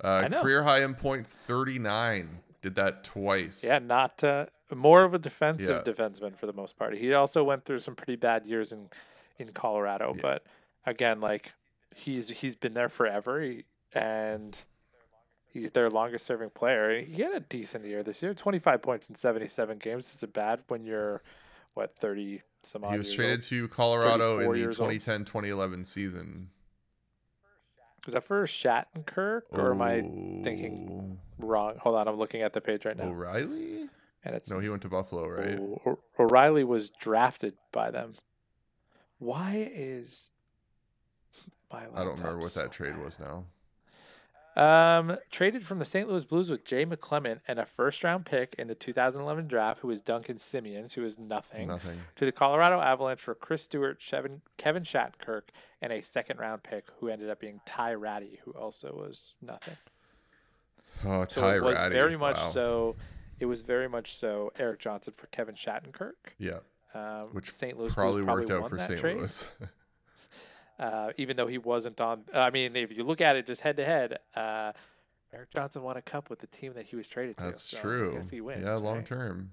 [0.02, 2.40] Uh, career high in points 39.
[2.62, 3.64] Did that twice.
[3.64, 5.94] yeah, not uh, more of a defensive Yeah.
[5.94, 6.96] defenseman for the most part.
[6.98, 8.90] He also went through some pretty bad years in
[9.38, 10.22] in Colorado, Yeah.
[10.22, 10.44] but
[10.86, 11.52] again, like
[11.96, 14.58] he's he's been there forever, he, and
[15.46, 17.02] he's their longest serving player.
[17.02, 20.12] He had a decent year this year, twenty five points in seventy seven games.
[20.16, 21.22] Isn't bad when you're
[21.76, 22.94] what thirty some odd.
[22.94, 23.44] He was traded old.
[23.44, 26.50] to Colorado in the years 2010 2011 season.
[28.06, 30.02] Was that for Shattenkirk, or am I
[30.44, 31.46] thinking oh.
[31.46, 31.76] wrong?
[31.80, 33.90] Hold on, I'm looking at the page right now, O'Reilly?
[34.24, 35.60] and it's No, he went to Buffalo, right?
[35.60, 38.16] O- O- O'Reilly was drafted by them.
[39.18, 40.30] Why is
[41.72, 43.46] my I don't remember laptop what that so trade was now.
[44.56, 46.08] Um, traded from the St.
[46.08, 49.90] Louis Blues with Jay McClement and a first round pick in the 2011 draft, who
[49.90, 51.98] was Duncan Siemens, who is nothing, Nothing.
[52.16, 55.50] to the Colorado Avalanche for Chris Stewart, Chevin, Kevin Shattenkirk,
[55.82, 59.76] and a second round pick, who ended up being Ty Rattie, who also was nothing.
[61.04, 61.94] Oh, So Ty it was Rattie.
[61.94, 62.50] very much Wow.
[62.52, 62.96] so.
[63.38, 66.14] It was very much so Erik Johnson for Kevin Shattenkirk.
[66.38, 66.60] Yeah,
[66.94, 67.74] Um, which St.
[67.78, 68.98] Louis Blues probably worked out for St.
[68.98, 69.18] trade.
[69.18, 69.46] Louis.
[70.80, 72.24] uh, even though he wasn't on.
[72.34, 74.72] I mean, if you look at it just head to head, uh,
[75.34, 77.44] Erik Johnson won a cup with the team that he was traded to.
[77.46, 78.12] That's so true.
[78.14, 78.64] I guess he wins.
[78.66, 79.06] yeah, long right?
[79.06, 79.52] term.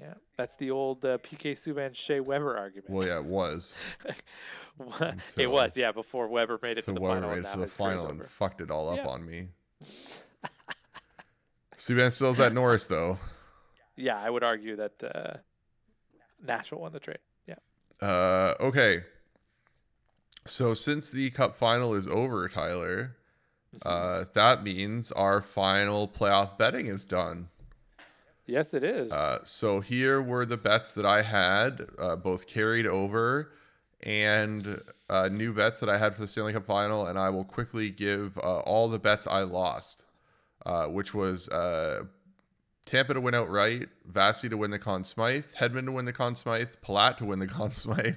[0.00, 2.90] Yeah, that's the old uh, PK Subban Shea Weber argument.
[2.90, 3.74] Well, yeah, it was.
[5.36, 7.30] It was, yeah, before Weber made it to the Weber final.
[7.36, 8.24] made it to the final and over.
[8.28, 9.06] fucked it all up Yeah.
[9.06, 9.48] on me.
[11.76, 13.18] Subban still's at Norris though.
[13.96, 15.36] Yeah, I would argue that uh,
[16.44, 17.18] Nashville won the trade.
[17.46, 17.56] Yeah.
[18.00, 19.04] Uh, okay.
[20.44, 23.16] So since the Cup final is over, Tyler,
[23.74, 23.88] Mm-hmm.
[23.88, 27.46] uh, that means our final playoff betting is done.
[28.44, 29.10] yes, it is.
[29.10, 33.50] Uh, so here were the bets that I had, uh, both carried over
[34.02, 34.78] and
[35.08, 37.88] uh, new bets that I had for the Stanley Cup final, and I will quickly
[37.88, 40.04] give uh, all the bets I lost,
[40.66, 42.04] uh, which was uh,
[42.84, 46.34] Tampa to win outright, Vasi to win the Conn Smythe, Hedman to win the Conn
[46.34, 48.16] Smythe, Palat to win the Conn Smythe,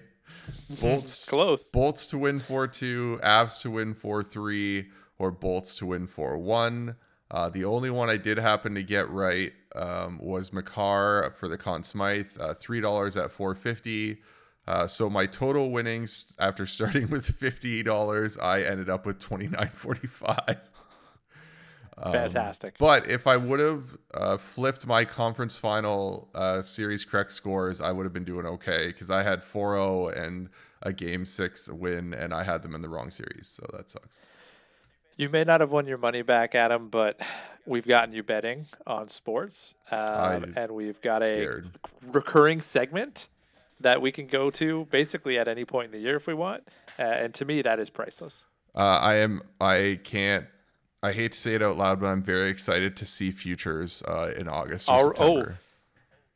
[0.81, 1.69] Bolts Close.
[1.69, 4.87] Bolts to win 4 2, Avs to win 4 3,
[5.19, 6.95] or Bolts to win 4 1.
[7.31, 11.57] Uh, the only one I did happen to get right um, was Makar for the
[11.57, 14.19] Conn Smythe, uh, $3 at 450
[14.67, 20.57] uh, so my total winnings after starting with $50, I ended up with 29.45.
[21.97, 22.77] Um, Fantastic.
[22.77, 27.91] But if I would have uh, flipped my conference final uh, series correct scores, I
[27.91, 30.49] would have been doing okay because I had 4 0 and
[30.81, 33.47] a game six win, and I had them in the wrong series.
[33.47, 34.17] So that sucks.
[35.17, 37.21] You may not have won your money back, Adam, but
[37.65, 41.71] we've gotten you betting on sports, um, and we've got Scared.
[41.73, 43.29] a recurring segment
[43.79, 46.67] that we can go to basically at any point in the year if we want.
[46.99, 48.45] Uh, and to me, that is priceless.
[48.75, 49.41] Uh, I am.
[49.61, 50.45] I can't.
[51.05, 54.31] I hate to say it out loud, but I'm very excited to see futures uh,
[54.37, 54.89] in August.
[54.89, 55.45] Our- oh,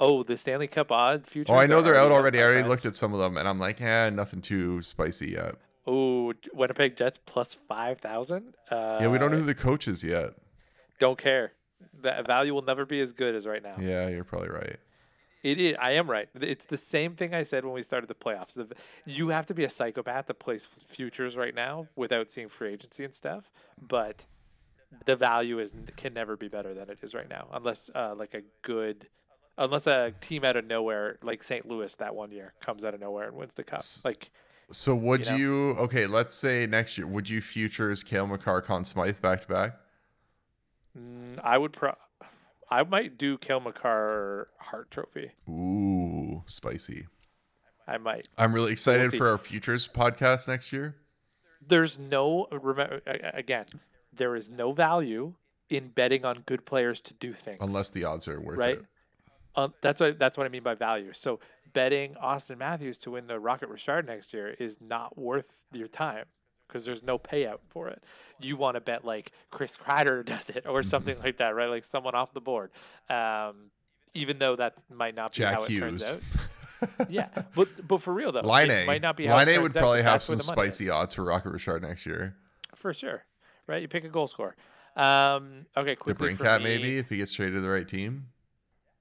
[0.01, 1.51] Oh, the Stanley Cup odd futures.
[1.53, 2.39] Oh, I know they're out already.
[2.39, 5.55] I already looked at some of them, and I'm like, eh, nothing too spicy yet.
[5.86, 8.53] Oh, Winnipeg Jets plus five thousand.
[8.72, 10.36] Uh, Yeah, we don't know who the coach is yet.
[10.99, 11.51] Don't care.
[12.01, 13.76] The value will never be as good as right now.
[13.78, 14.78] Yeah, you're probably right.
[15.43, 15.76] It is.
[15.80, 16.30] I am right.
[16.39, 18.53] It's the same thing I said when we started the playoffs.
[18.53, 18.67] The,
[19.05, 23.03] you have to be a psychopath to place futures right now without seeing free agency
[23.03, 23.49] and stuff.
[23.86, 24.26] But
[25.05, 28.33] the value is can never be better than it is right now, unless uh, like
[28.33, 29.07] a good,
[29.57, 31.67] unless a team out of nowhere like St.
[31.67, 33.83] Louis that one year comes out of nowhere and wins the cup.
[34.03, 34.31] Like
[34.71, 35.37] So would You know?
[35.37, 39.47] you, okay, let's say next year, would you futures Cale Makar, Conn Smythe back to
[39.47, 39.75] back?
[40.97, 41.93] mm, I would pro.
[42.71, 45.31] I might do Cale Makar Hart Trophy.
[45.49, 47.07] Ooh, spicy.
[47.87, 48.27] I might.
[48.37, 49.17] I'm really excited see.
[49.17, 50.95] for our futures podcast next year.
[51.67, 53.01] there's no remember
[53.33, 53.65] again,
[54.14, 55.34] there is no value
[55.70, 58.80] in betting on good players to do things Unless the odds are worth right.
[58.80, 58.86] it.
[59.55, 61.12] Um, that's what that's what I mean by value.
[61.14, 61.39] So
[61.74, 66.26] betting Auston Matthews to win the Rocket Richard next year is not worth your time
[66.68, 68.03] because there's no payout for it.
[68.39, 71.70] You want to bet like Chris Kreider does it or something like that, right?
[71.70, 72.72] Like someone off the board.
[73.10, 73.72] Um,
[74.14, 75.82] even though that might not be Jack how it Hughes.
[75.82, 76.22] turns out.
[77.10, 78.86] yeah, but but for real though, Line it A.
[78.86, 80.89] might not be how Line it A turns would out, probably but have some spicy
[80.89, 82.36] odds for Rocket Richard next year.
[82.76, 83.26] for sure.
[83.70, 84.55] Right, you pick a goal scorer.
[84.95, 88.26] Um, okay, The quickly for Brinkat maybe if he gets traded to the right team.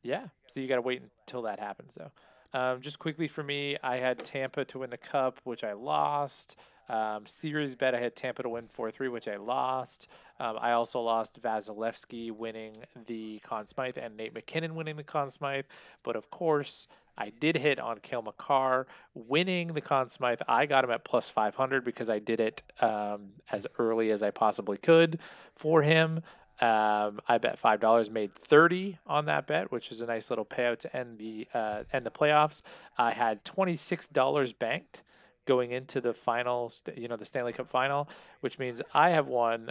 [0.03, 0.27] Yeah.
[0.47, 2.11] So you got to wait until that happens, though.
[2.53, 6.57] Um, just quickly for me, I had Tampa to win the cup, which I lost.
[6.91, 10.09] Um, series bet, I had Tampa to win 4 3, which I lost.
[10.39, 12.75] Um, I also lost Vasilevsky winning
[13.07, 15.65] the Conn Smythe and Nate MacKinnon winning the Conn Smythe.
[16.03, 16.89] But of course,
[17.19, 20.41] I did hit on Cale Makar winning the Conn Smythe.
[20.47, 24.31] I got him at plus 500 because I did it um, as early as I
[24.31, 25.19] possibly could
[25.57, 26.23] for him.
[26.61, 30.45] Um, I bet five dollars, made thirty on that bet, which is a nice little
[30.45, 32.63] payout to end the uh, end the playoffs.
[32.97, 35.05] I had twenty six dollars banked
[35.45, 38.09] going into the final, you know, the Stanley Cup final,
[38.41, 39.71] which means I have won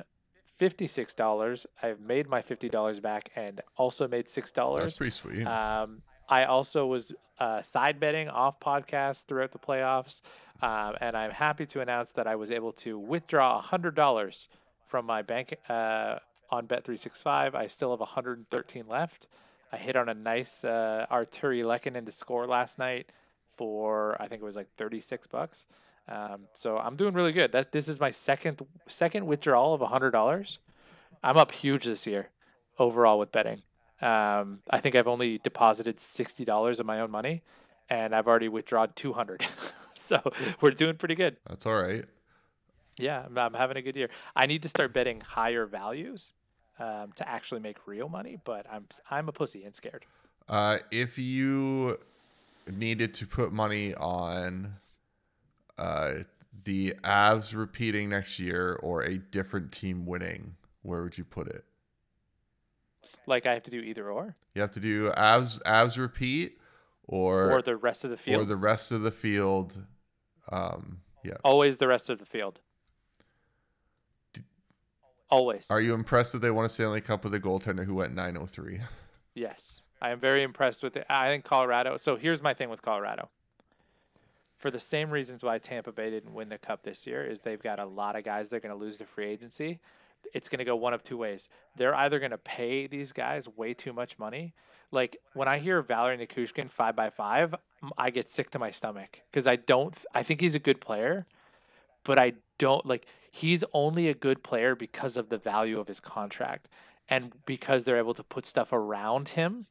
[0.57, 1.65] fifty six dollars.
[1.83, 4.83] I've made my fifty dollars back and also made six dollars.
[4.85, 5.45] That's pretty sweet.
[5.45, 10.21] Um, I also was uh, side betting off podcasts throughout the playoffs,
[10.61, 14.49] um, and I'm happy to announce that I was able to withdraw hundred dollars
[14.87, 16.19] from my bank uh,
[16.49, 17.55] on Bet365.
[17.55, 19.27] I still have 113 left.
[19.71, 23.11] I hit on a nice uh, Artturi Lehkonen to score last night
[23.57, 25.67] for I think it was like 36 bucks.
[26.09, 27.51] Um, so I'm doing really good.
[27.51, 30.59] That this is my second second withdrawal of hundred dollars.
[31.23, 32.29] I'm up huge this year
[32.79, 33.61] overall with betting.
[34.01, 37.43] Um, I think I've only deposited sixty dollars of my own money,
[37.89, 39.45] and I've already withdrawn two hundred.
[39.93, 40.21] so
[40.61, 41.37] we're doing pretty good.
[41.47, 42.05] That's all right.
[42.99, 44.09] Yeah, I'm, I'm having a good year.
[44.35, 46.33] I need to start betting higher values
[46.79, 50.05] um, to actually make real money, but I'm I'm a pussy and scared.
[50.47, 51.97] Uh, if you
[52.71, 54.75] needed to put money on
[55.77, 56.13] uh,
[56.63, 61.65] the Avs repeating next year or a different team winning, where would you put it?
[63.27, 66.57] Like I have to do either or, You have to do Avs Avs repeat
[67.03, 69.79] or or the rest of the field or the rest of the field.
[70.49, 71.33] Um, yeah.
[71.43, 72.61] Always the rest of the field.
[74.33, 74.41] D-
[75.29, 75.69] Always.
[75.69, 78.79] Are you impressed that they won a Stanley Cup with a goaltender who went 903?
[79.35, 81.05] Yes, I am very impressed with it.
[81.09, 81.97] I think Colorado.
[81.97, 83.29] So here's my thing with Colorado.
[84.57, 87.61] For the same reasons why Tampa Bay didn't win the cup this year, is they've
[87.61, 89.79] got a lot of guys they're going to lose to free agency.
[90.33, 91.49] It's going to go one of two ways.
[91.75, 94.53] They're either going to pay these guys way too much money.
[94.91, 97.55] Like when I hear Valeri Nichushkin five by five,
[97.97, 99.95] I get sick to my stomach because I don't.
[100.13, 101.25] I think he's a good player,
[102.03, 103.05] but I don't like.
[103.31, 106.69] He's only a good player because of the value of his contract
[107.09, 109.65] and because they're able to put stuff around him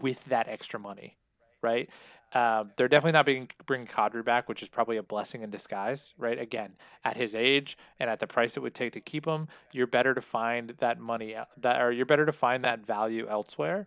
[0.00, 1.16] with that extra money,
[1.62, 1.88] right?
[2.34, 6.12] Um, they're definitely not being bringing Kadri back, which is probably a blessing in disguise,
[6.18, 6.38] right?
[6.38, 6.72] Again,
[7.04, 10.14] at his age and at the price it would take to keep him, you're better
[10.14, 13.86] to find that money that, or you're better to find that value elsewhere.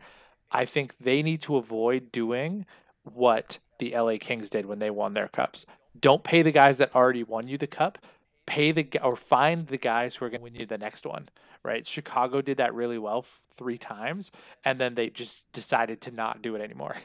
[0.52, 2.66] I think they need to avoid doing
[3.04, 5.66] what the LA Kings did when they won their cups.
[6.00, 8.00] Don't pay the guys that already won you the cup.
[8.48, 11.30] Pay the or find the guys who are going to win you the next one
[11.64, 11.86] right?
[11.86, 14.32] Chicago did that really well three times,
[14.66, 16.96] and then they just decided to not do it anymore,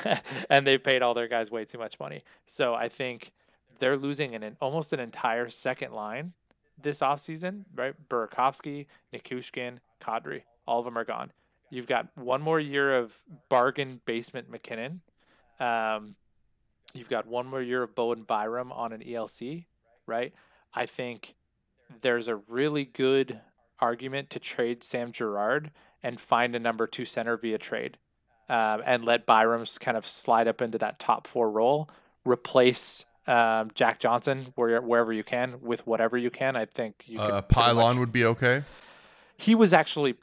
[0.50, 2.22] and they paid all their guys way too much money.
[2.46, 3.32] So I think
[3.78, 6.32] they're losing an, an almost an entire second line
[6.82, 7.94] this offseason, right?
[8.08, 11.32] Burakovsky, Nichushkin, Kadri, all of them are gone.
[11.70, 13.14] You've got one more year of
[13.48, 15.00] bargain basement MacKinnon.
[15.58, 16.14] Um,
[16.94, 19.64] you've got one more year of Bowen Byram on an ELC,
[20.06, 20.32] right?
[20.74, 21.34] I think
[22.02, 23.40] there's a really good
[23.80, 25.70] argument to trade Sam Girard
[26.02, 27.98] and find a number two center via trade,
[28.48, 31.88] um, and let Byram's kind of slide up into that top four role,
[32.24, 36.54] replace um, Jack Johnson where, wherever you can with whatever you can.
[36.56, 38.62] I think you Uh, Pylon much- would be okay.
[39.36, 40.14] he was actually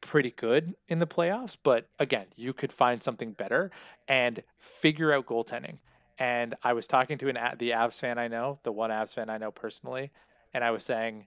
[0.00, 3.70] pretty good in the playoffs, but again, you could find something better
[4.08, 5.78] and figure out goaltending.
[6.18, 9.30] And I was talking to an the Avs fan I know, the one Avs fan
[9.30, 10.10] I know personally,
[10.54, 11.26] and I was saying,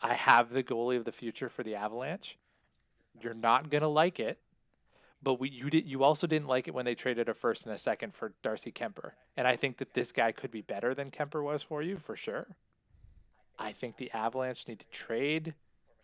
[0.00, 2.38] I have the goalie of the future for the Avalanche.
[3.20, 4.38] You're not gonna like it,
[5.22, 7.74] but we you did you also didn't like it when they traded a first and
[7.74, 9.12] a second for Darcy Kuemper.
[9.36, 12.16] And I think that this guy could be better than Kuemper was for you for
[12.16, 12.46] sure.
[13.58, 15.54] I think the Avalanche need to trade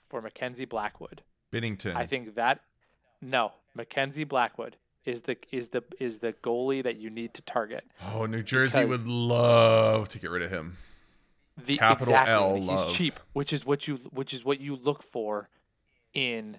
[0.09, 1.23] for Mackenzie Blackwood.
[1.53, 1.95] Binnington.
[1.95, 2.61] I think that
[3.21, 7.85] no, Mackenzie Blackwood is the is the is the goalie that you need to target.
[8.15, 10.77] oh, New Jersey would love to get rid of him.
[11.57, 12.35] The Capital exactly.
[12.35, 12.93] L He's love.
[12.93, 15.49] cheap, which is what you which is what you look for
[16.15, 16.59] in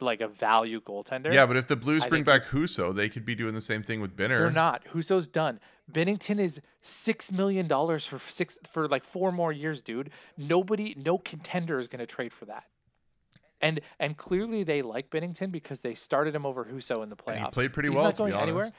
[0.00, 1.32] like a value goaltender.
[1.32, 3.82] Yeah, but if the Blues I bring back Husso, they could be doing the same
[3.82, 4.38] thing with Binner.
[4.38, 4.84] They're not.
[4.92, 5.60] Husso's done.
[5.90, 10.10] Binnington is six million dollars for six for like four more years, dude.
[10.36, 12.64] Nobody, no contender is going to trade for that.
[13.60, 17.36] And and clearly they like Binnington because they started him over Husso in the playoffs.
[17.36, 18.70] And he played pretty He's well, not to be going anywhere.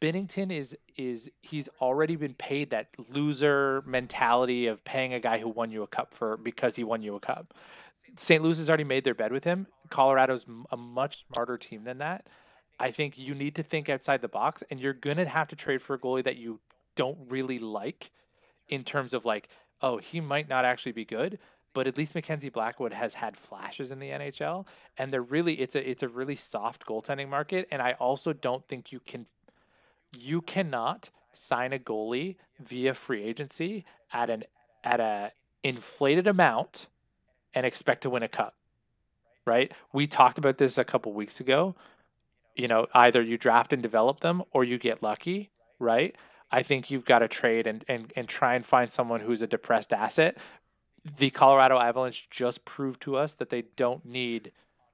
[0.00, 5.48] Binnington is is he's already been paid that loser mentality of paying a guy who
[5.48, 7.54] won you a cup for because he won you a cup.
[8.16, 8.42] St.
[8.42, 9.66] Louis has already made their bed with him.
[9.88, 12.28] Colorado's a much smarter team than that.
[12.78, 15.82] I think you need to think outside the box, and you're gonna have to trade
[15.82, 16.60] for a goalie that you
[16.94, 18.10] don't really like,
[18.68, 19.48] in terms of like,
[19.80, 21.38] oh, he might not actually be good,
[21.74, 24.66] but at least Mackenzie Blackwood has had flashes in the NHL,
[24.98, 28.66] and they're really it's a it's a really soft goaltending market, and I also don't
[28.68, 29.26] think you can
[30.16, 34.44] you cannot sign a goalie via free agency at an
[34.84, 35.32] at a
[35.62, 36.88] inflated amount
[37.54, 38.54] and expect to win a cup.
[39.44, 39.72] Right?
[39.92, 41.74] We talked about this a couple weeks ago.
[42.54, 46.16] You know, either you draft and develop them or you get lucky, right?
[46.50, 49.46] I think you've got to trade and, and, and try and find someone who's a
[49.46, 50.36] depressed asset.
[51.16, 54.52] The Colorado Avalanche just proved to us that they don't need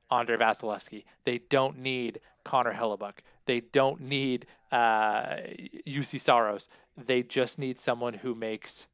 [0.09, 1.05] Andre Vasilevsky.
[1.25, 3.19] They don't need Connor Hellebuyck.
[3.49, 5.37] They don't need uh,
[5.87, 6.69] Juuse Saros.
[6.99, 8.89] They just need someone who makes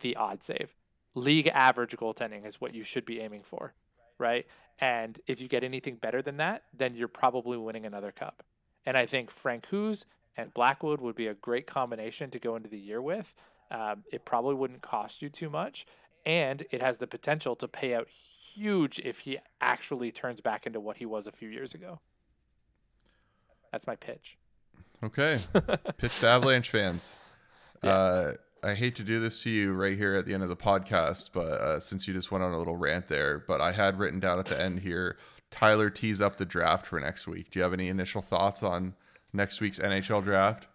[0.00, 0.74] the odd save.
[1.14, 3.74] League average goaltending is what you should be aiming for,
[4.16, 4.46] right?
[4.80, 8.42] And if you get anything better than that, then you're probably winning another cup.
[8.86, 10.06] And I think Francouz
[10.38, 13.34] and Blackwood would be a great combination to go into the year with.
[13.70, 15.84] Um, it probably wouldn't cost you too much,
[16.24, 20.80] and it has the potential to pay out huge if he actually turns back into
[20.80, 22.00] what he was a few years ago.
[23.72, 24.36] That's my pitch.
[25.02, 25.40] Okay.
[25.98, 27.14] Pitch to Avalanche fans.
[27.82, 27.90] Yeah.
[27.90, 30.56] Uh, I hate to do this to you right here at the end of the
[30.56, 33.98] podcast, but uh, since you just went on a little rant there, but I had
[33.98, 35.16] written down at the end here
[35.50, 37.48] Tyler tees up the draft for next week.
[37.50, 38.92] Do you have any initial thoughts on
[39.32, 40.66] next week's NHL draft?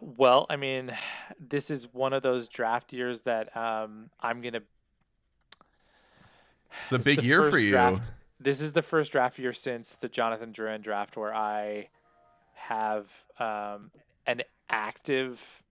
[0.00, 0.90] Well, I mean,
[1.38, 4.62] this is one of those draft years that um, I'm gonna.
[6.82, 7.70] It's a big year for you.
[7.70, 8.10] draft-
[8.40, 11.88] This is the first draft year since the Jonathan Drouin draft where I
[12.68, 13.90] have um,
[14.26, 15.62] an active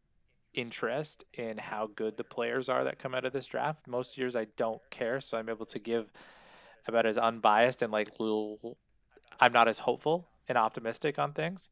[0.55, 3.87] interest in how good the players are that come out of this draft.
[3.87, 6.11] Most years I don't care, so I'm able to give
[6.87, 8.77] about as unbiased and like little.
[9.39, 11.69] I'm not as hopeful and optimistic on things.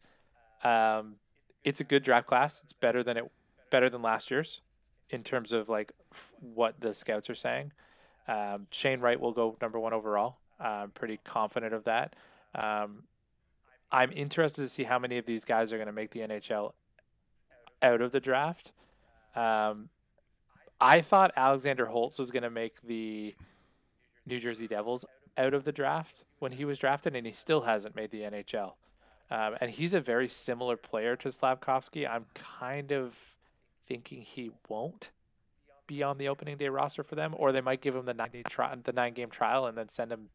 [0.64, 1.16] Um,
[1.64, 2.62] it's a good draft class.
[2.64, 3.32] It's better than it
[3.72, 4.62] better than last year's
[5.10, 7.72] in terms of like f- what the scouts are saying.
[8.28, 10.38] Um, Shane Wright will go number one overall.
[10.60, 12.16] I'm pretty confident of that.
[12.54, 13.04] Um,
[13.96, 16.74] I'm interested to see how many of these guys are going to make the NHL
[17.82, 18.74] out of the draft.
[19.38, 19.88] Um,
[20.82, 23.34] I thought Alexander Holtz was going to make the
[24.26, 25.06] New Jersey Devils
[25.38, 28.74] out of the draft when he was drafted, and he still hasn't made the NHL.
[29.32, 32.06] Um, and he's a very similar player to Slavkovsky.
[32.06, 33.18] I'm kind of
[33.88, 35.12] thinking he won't
[35.88, 38.44] be on the opening day roster for them, or they might give him the nine
[38.50, 40.28] tri- the nine game trial and then send him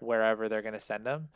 [0.00, 1.28] wherever they're going to send him.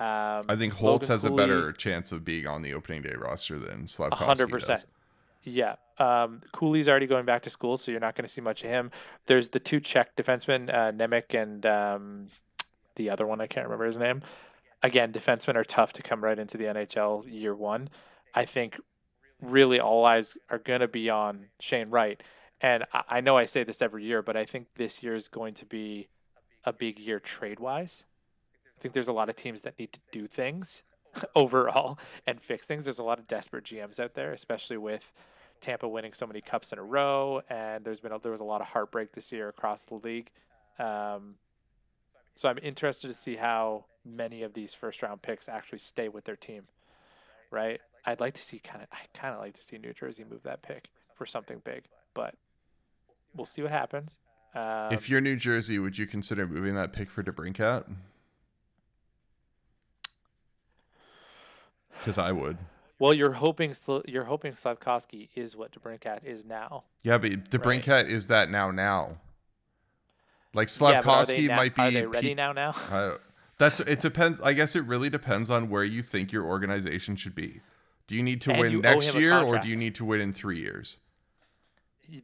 [0.00, 3.14] Um, I think Holtz Logan has a better chance of being on the opening day
[3.16, 4.86] roster than Slavkovsky hundred percent.
[5.42, 5.76] Yeah.
[5.98, 8.70] Um, Cooley's already going back to school, so you're not going to see much of
[8.70, 8.90] him.
[9.26, 12.28] There's the two Czech defensemen, uh, Nemec and um,
[12.96, 14.22] the other one, I can't remember his name.
[14.82, 17.88] Again, defensemen are tough to come right into the NHL year one.
[18.34, 18.78] I think
[19.40, 22.22] really all eyes are going to be on Shane Wright.
[22.60, 25.28] And I, I know I say this every year, but I think this year is
[25.28, 26.08] going to be
[26.64, 28.04] a big year trade wise.
[28.78, 30.84] I think there's a lot of teams that need to do things
[31.34, 31.98] overall
[32.28, 32.84] and fix things.
[32.84, 35.12] There's a lot of desperate GMs out there, especially with
[35.60, 38.44] Tampa winning so many cups in a row, and there's been a, there was a
[38.44, 40.30] lot of heartbreak this year across the league.
[40.78, 41.34] Um,
[42.36, 46.24] so I'm interested to see how many of these first round picks actually stay with
[46.24, 46.62] their team.
[47.50, 47.80] Right?
[48.06, 50.44] I'd like to see kind of I kind of like to see New Jersey move
[50.44, 51.82] that pick for something big,
[52.14, 52.36] but
[53.34, 54.18] we'll see what happens.
[54.54, 57.84] Um, if you're New Jersey, would you consider moving that pick for DeBrincat?
[61.98, 62.58] Because I would.
[62.98, 63.74] well, you're hoping
[64.06, 66.84] you're hoping Slavkovsky is what DeBrincat is now.
[67.02, 69.18] Yeah, but DeBrincat is that now now.
[70.54, 71.82] Like Yeah, Slavkovsky now- might be.
[71.82, 72.52] Are they ready pe- now?
[72.52, 72.70] Now?
[72.90, 73.16] I-
[73.58, 74.40] that's it depends.
[74.40, 77.60] I guess it really depends on where you think your organization should be.
[78.06, 80.32] Do you need to And win next year, or do you need to win in
[80.32, 80.96] three years?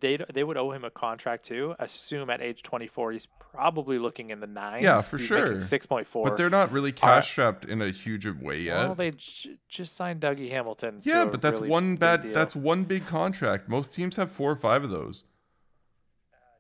[0.01, 1.75] They they would owe him a contract too.
[1.79, 4.83] Assume at age 24 he's probably looking in the nines.
[4.83, 5.57] Yeah, for He's sure.
[5.57, 6.25] 6.4.
[6.25, 8.77] But they're not really cash strapped in a huge way yet.
[8.87, 11.01] well, they j- just signed Dougie Hamilton.
[11.05, 12.23] yeah, but that's really one big bad.
[12.23, 12.33] deal.
[12.33, 13.69] That's one big contract.
[13.69, 15.25] Most teams have four or five of those.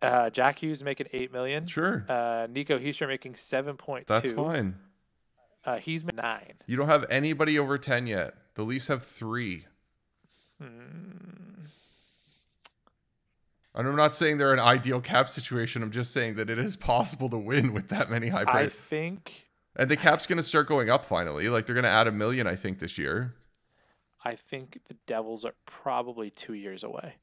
[0.02, 1.66] Uh, Jack Hughes making eight million.
[1.66, 2.04] Sure.
[2.06, 4.12] Uh, Nico Hischier making seven point two.
[4.12, 4.76] That's fine.
[5.64, 6.52] Uh, he's nine.
[6.66, 8.34] You don't have anybody over 10 yet.
[8.54, 9.64] The Leafs have three.
[10.60, 11.13] Hmm.
[13.74, 15.82] And I'm not saying they're an ideal cap situation.
[15.82, 19.44] I'm just saying that it is possible to win with that many high I think
[19.76, 21.48] and the cap's going to start going up finally.
[21.48, 23.34] Like they're going to add a million, I think, this year.
[24.24, 27.16] I think the Devils are probably two years away.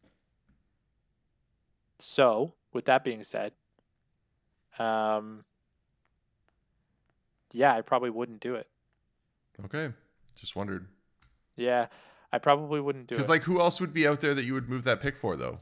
[1.98, 3.54] So, with that being said,
[4.80, 5.46] um,
[7.54, 8.68] yeah, I probably wouldn't do it.
[9.66, 9.94] Okay.
[10.36, 10.88] Just wondered.
[11.56, 11.88] Yeah,
[12.32, 13.18] I probably wouldn't do it.
[13.18, 15.36] Because, like, who else would be out there that you would move that pick for,
[15.36, 15.60] though?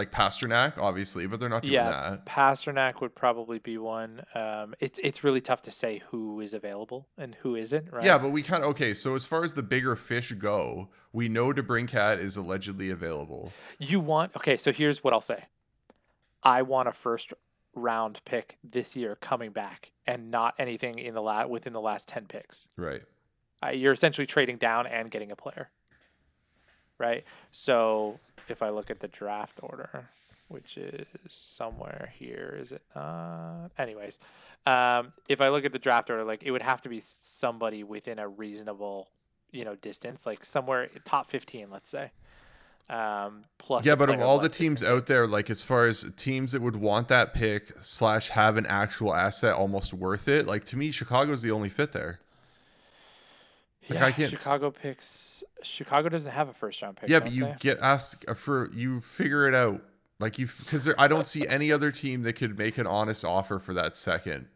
[0.00, 2.24] Like Pastrnak, obviously, but they're not doing yeah, that.
[2.24, 4.22] Pastrnak would probably be one.
[4.34, 8.02] Um, it's it's really tough to say who is available and who isn't, right?
[8.02, 8.94] Yeah, but we kind of okay.
[8.94, 13.52] So as far as the bigger fish go, we know DeBrincat is allegedly available.
[13.78, 15.44] You want okay, so here's what I'll say.
[16.42, 17.34] I want a first
[17.74, 22.08] round pick this year coming back and not anything in the la- within the last
[22.08, 22.68] 10 picks.
[22.76, 23.02] Right.
[23.62, 25.70] Uh, you're essentially trading down and getting a player.
[26.98, 27.24] Right?
[27.50, 28.18] So
[28.50, 30.08] if I look at the draft order,
[30.48, 33.70] which is somewhere here, is it not?
[33.78, 34.18] Anyways,
[34.66, 37.84] um, if I look at the draft order, like it would have to be somebody
[37.84, 39.08] within a reasonable,
[39.52, 42.10] you know, distance, like somewhere top 15, let's say.
[42.90, 46.50] Um, plus, Yeah, but of all the teams out there, like as far as teams
[46.52, 50.76] that would want that pick slash have an actual asset almost worth it, like to
[50.76, 52.18] me, Chicago's the only fit there.
[53.88, 55.42] Like, yeah, I can't Chicago picks.
[55.62, 57.08] Chicago doesn't have a first round pick.
[57.08, 57.56] yeah, but you they?
[57.58, 59.82] get asked for you figure it out.
[60.18, 63.58] Like you, because I don't see any other team that could make an honest offer
[63.58, 64.48] for that second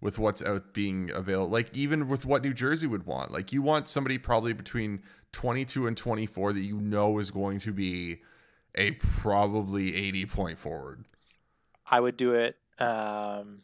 [0.00, 1.50] with what's out being available.
[1.50, 3.30] Like even with what New Jersey would want.
[3.30, 5.02] Like you want somebody probably between
[5.32, 8.22] 22 and 24 that you know is going to be
[8.74, 11.04] a probably 80 point forward.
[11.86, 12.56] I would do it.
[12.78, 13.60] Um,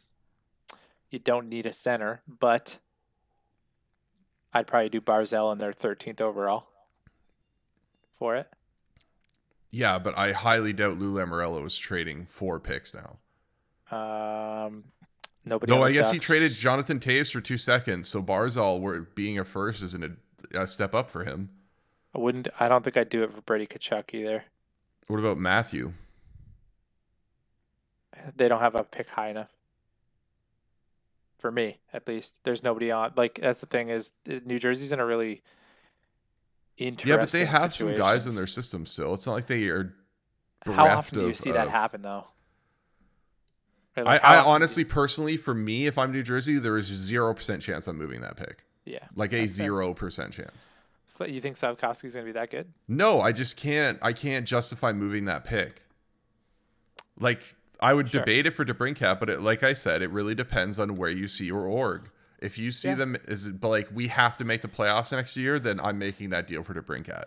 [1.09, 2.77] you don't need a center, but
[4.53, 6.67] I'd probably do Barzal in their 13th overall
[8.17, 8.47] for it.
[9.71, 13.17] Yeah, but I highly doubt Lou Lamoriello is trading four picks now.
[13.89, 14.83] Um,
[15.45, 15.71] nobody.
[15.71, 19.45] On I guess he traded Jonathan Toews for two seconds, so Barzal were being a
[19.45, 21.49] first isn't a, a step up for him.
[22.13, 22.49] I wouldn't.
[22.59, 24.43] I don't think I'd do it for Brady Tkachuk either.
[25.07, 25.93] What about Matthew?
[28.35, 29.49] They don't have a pick high enough.
[31.41, 33.13] For me, at least, there's nobody on.
[33.17, 35.41] Like that's the thing is, uh, New Jersey's in a really
[36.77, 37.09] interesting.
[37.09, 39.13] Yeah, but they have some guys in their system still.
[39.15, 39.93] It's not like they are.
[40.65, 42.25] How often do you of- see that of- happen, though?
[43.97, 46.77] Right, I, like, how I honestly, you- personally, for me, if I'm New Jersey, there
[46.77, 48.63] is zero percent chance I'm moving that pick.
[48.85, 48.99] yeah.
[49.15, 50.67] Like a zero percent chance.
[51.07, 52.71] So you think Slafkovsky's going to be that good?
[52.87, 53.97] No, I just can't.
[54.01, 55.81] I can't justify moving that pick.
[57.19, 58.21] Like I would Sure.
[58.21, 61.27] debate it for DeBrincat, but it, like I said, it really depends on where you
[61.27, 62.09] see your org.
[62.39, 62.95] If you see Yeah.
[62.95, 66.29] them as but like we have to make the playoffs next year, then I'm making
[66.29, 67.25] that deal for DeBrincat.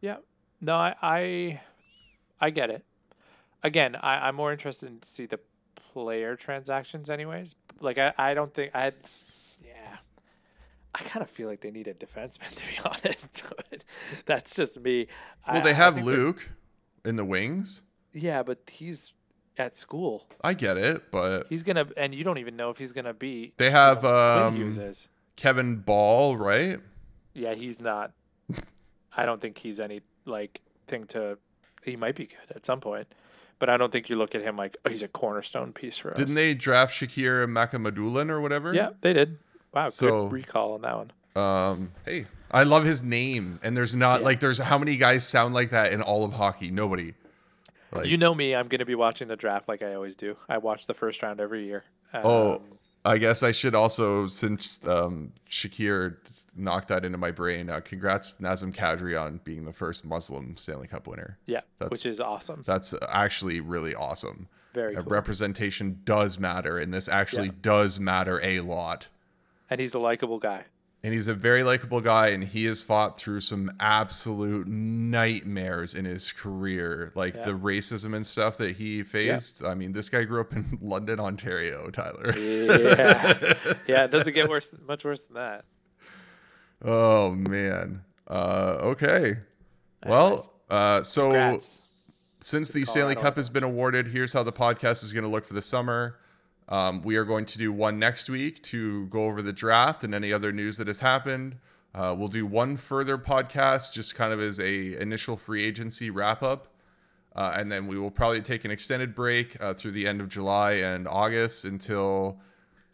[0.00, 0.16] Yeah.
[0.60, 1.60] No, I I,
[2.40, 2.84] I get it.
[3.62, 5.40] Again, I, I'm more interested to see the
[5.74, 7.54] player transactions, anyways.
[7.80, 8.92] Like I, I don't think I.
[9.64, 9.96] Yeah.
[10.94, 13.42] I kind of feel like they need a defenseman to be honest.
[14.26, 15.08] That's just me.
[15.48, 16.48] Well, I- they have Luke
[17.04, 17.82] in the wings.
[18.12, 19.12] Yeah, but he's
[19.56, 20.26] at school.
[20.42, 23.52] I get it, but He's gonna, and you don't even know if he's gonna be.
[23.56, 25.08] they you have know, um, is.
[25.36, 26.80] Kevin Bahl, right?
[27.34, 28.12] Yeah, he's not.
[29.16, 31.38] I don't think he's any like thing to.
[31.82, 33.06] He might be good at some point,
[33.58, 36.10] but I don't think you look at him like oh, he's a cornerstone piece for
[36.12, 36.16] us.
[36.16, 38.72] Didn't they draft Shakir Mukhamadullin or whatever?
[38.74, 39.38] Yeah, they did.
[39.72, 41.12] Wow, So- good recall on that one.
[41.36, 44.24] Um, hey, I love his name, and there's not Yeah.
[44.26, 46.70] like there's how many guys sound like that in all of hockey?
[46.70, 47.14] Nobody.
[47.94, 50.36] Like, you know me, I'm going to be watching the draft like I always do.
[50.48, 51.84] I watch the first round every year.
[52.12, 52.60] Oh, Um,
[53.04, 56.16] I guess I should also, since um, Shakir
[56.56, 60.86] knocked that into my brain, uh, congrats Nazem Kadri on being the first Muslim Stanley
[60.86, 61.36] Cup winner.
[61.46, 62.62] yeah, that's- which is awesome.
[62.66, 64.48] That's actually really awesome.
[64.72, 65.10] Very Uh, cool.
[65.12, 67.52] Representation does matter, and this actually Yeah.
[67.62, 69.08] does matter a lot.
[69.70, 70.64] and he's a likable guy.
[71.04, 76.06] And he's a very likable guy, and he has fought through some absolute nightmares in
[76.06, 77.44] his career, like Yeah.
[77.44, 79.62] the racism and stuff that he faced.
[79.62, 82.34] I mean, this guy grew up in London, Ontario, Tyler.
[82.38, 83.52] Yeah.
[83.86, 85.66] yeah, it doesn't get worse, much worse than that.
[86.82, 88.02] oh man.
[88.26, 89.36] Uh, okay.
[90.06, 91.82] Well, uh, so congrats.
[92.40, 92.86] since the.
[92.86, 95.60] Stanley Cup has been awarded, here's how the podcast is going to look for the
[95.62, 96.16] summer.
[96.68, 100.14] Um, we are going to do one next week to go over the draft and
[100.14, 101.56] any other news that has happened.
[101.94, 106.42] Uh, we'll do one further podcast, just kind of as a initial free agency wrap
[106.42, 106.68] up.
[107.36, 110.28] Uh, and then we will probably take an extended break uh, through the end of
[110.28, 112.40] July and August until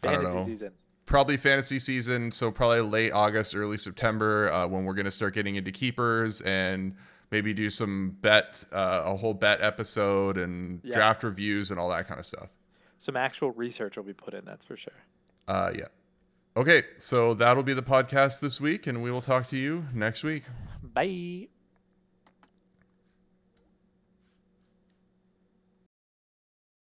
[0.02, 0.72] I don't Fantasy know, season.
[1.06, 2.30] probably fantasy season.
[2.32, 6.94] So probably late August, early September, uh, when we're gonna start getting into keepers and
[7.30, 10.94] maybe do some bet, uh, a whole bet episode and Yeah.
[10.94, 12.48] draft reviews and all that kind of stuff.
[13.00, 14.44] Some actual research will be put in.
[14.44, 14.92] That's for sure.
[15.48, 15.86] Uh, yeah.
[16.54, 20.22] Okay, so that'll be the podcast this week, and we will talk to you next
[20.22, 20.42] week.
[20.82, 21.48] Bye.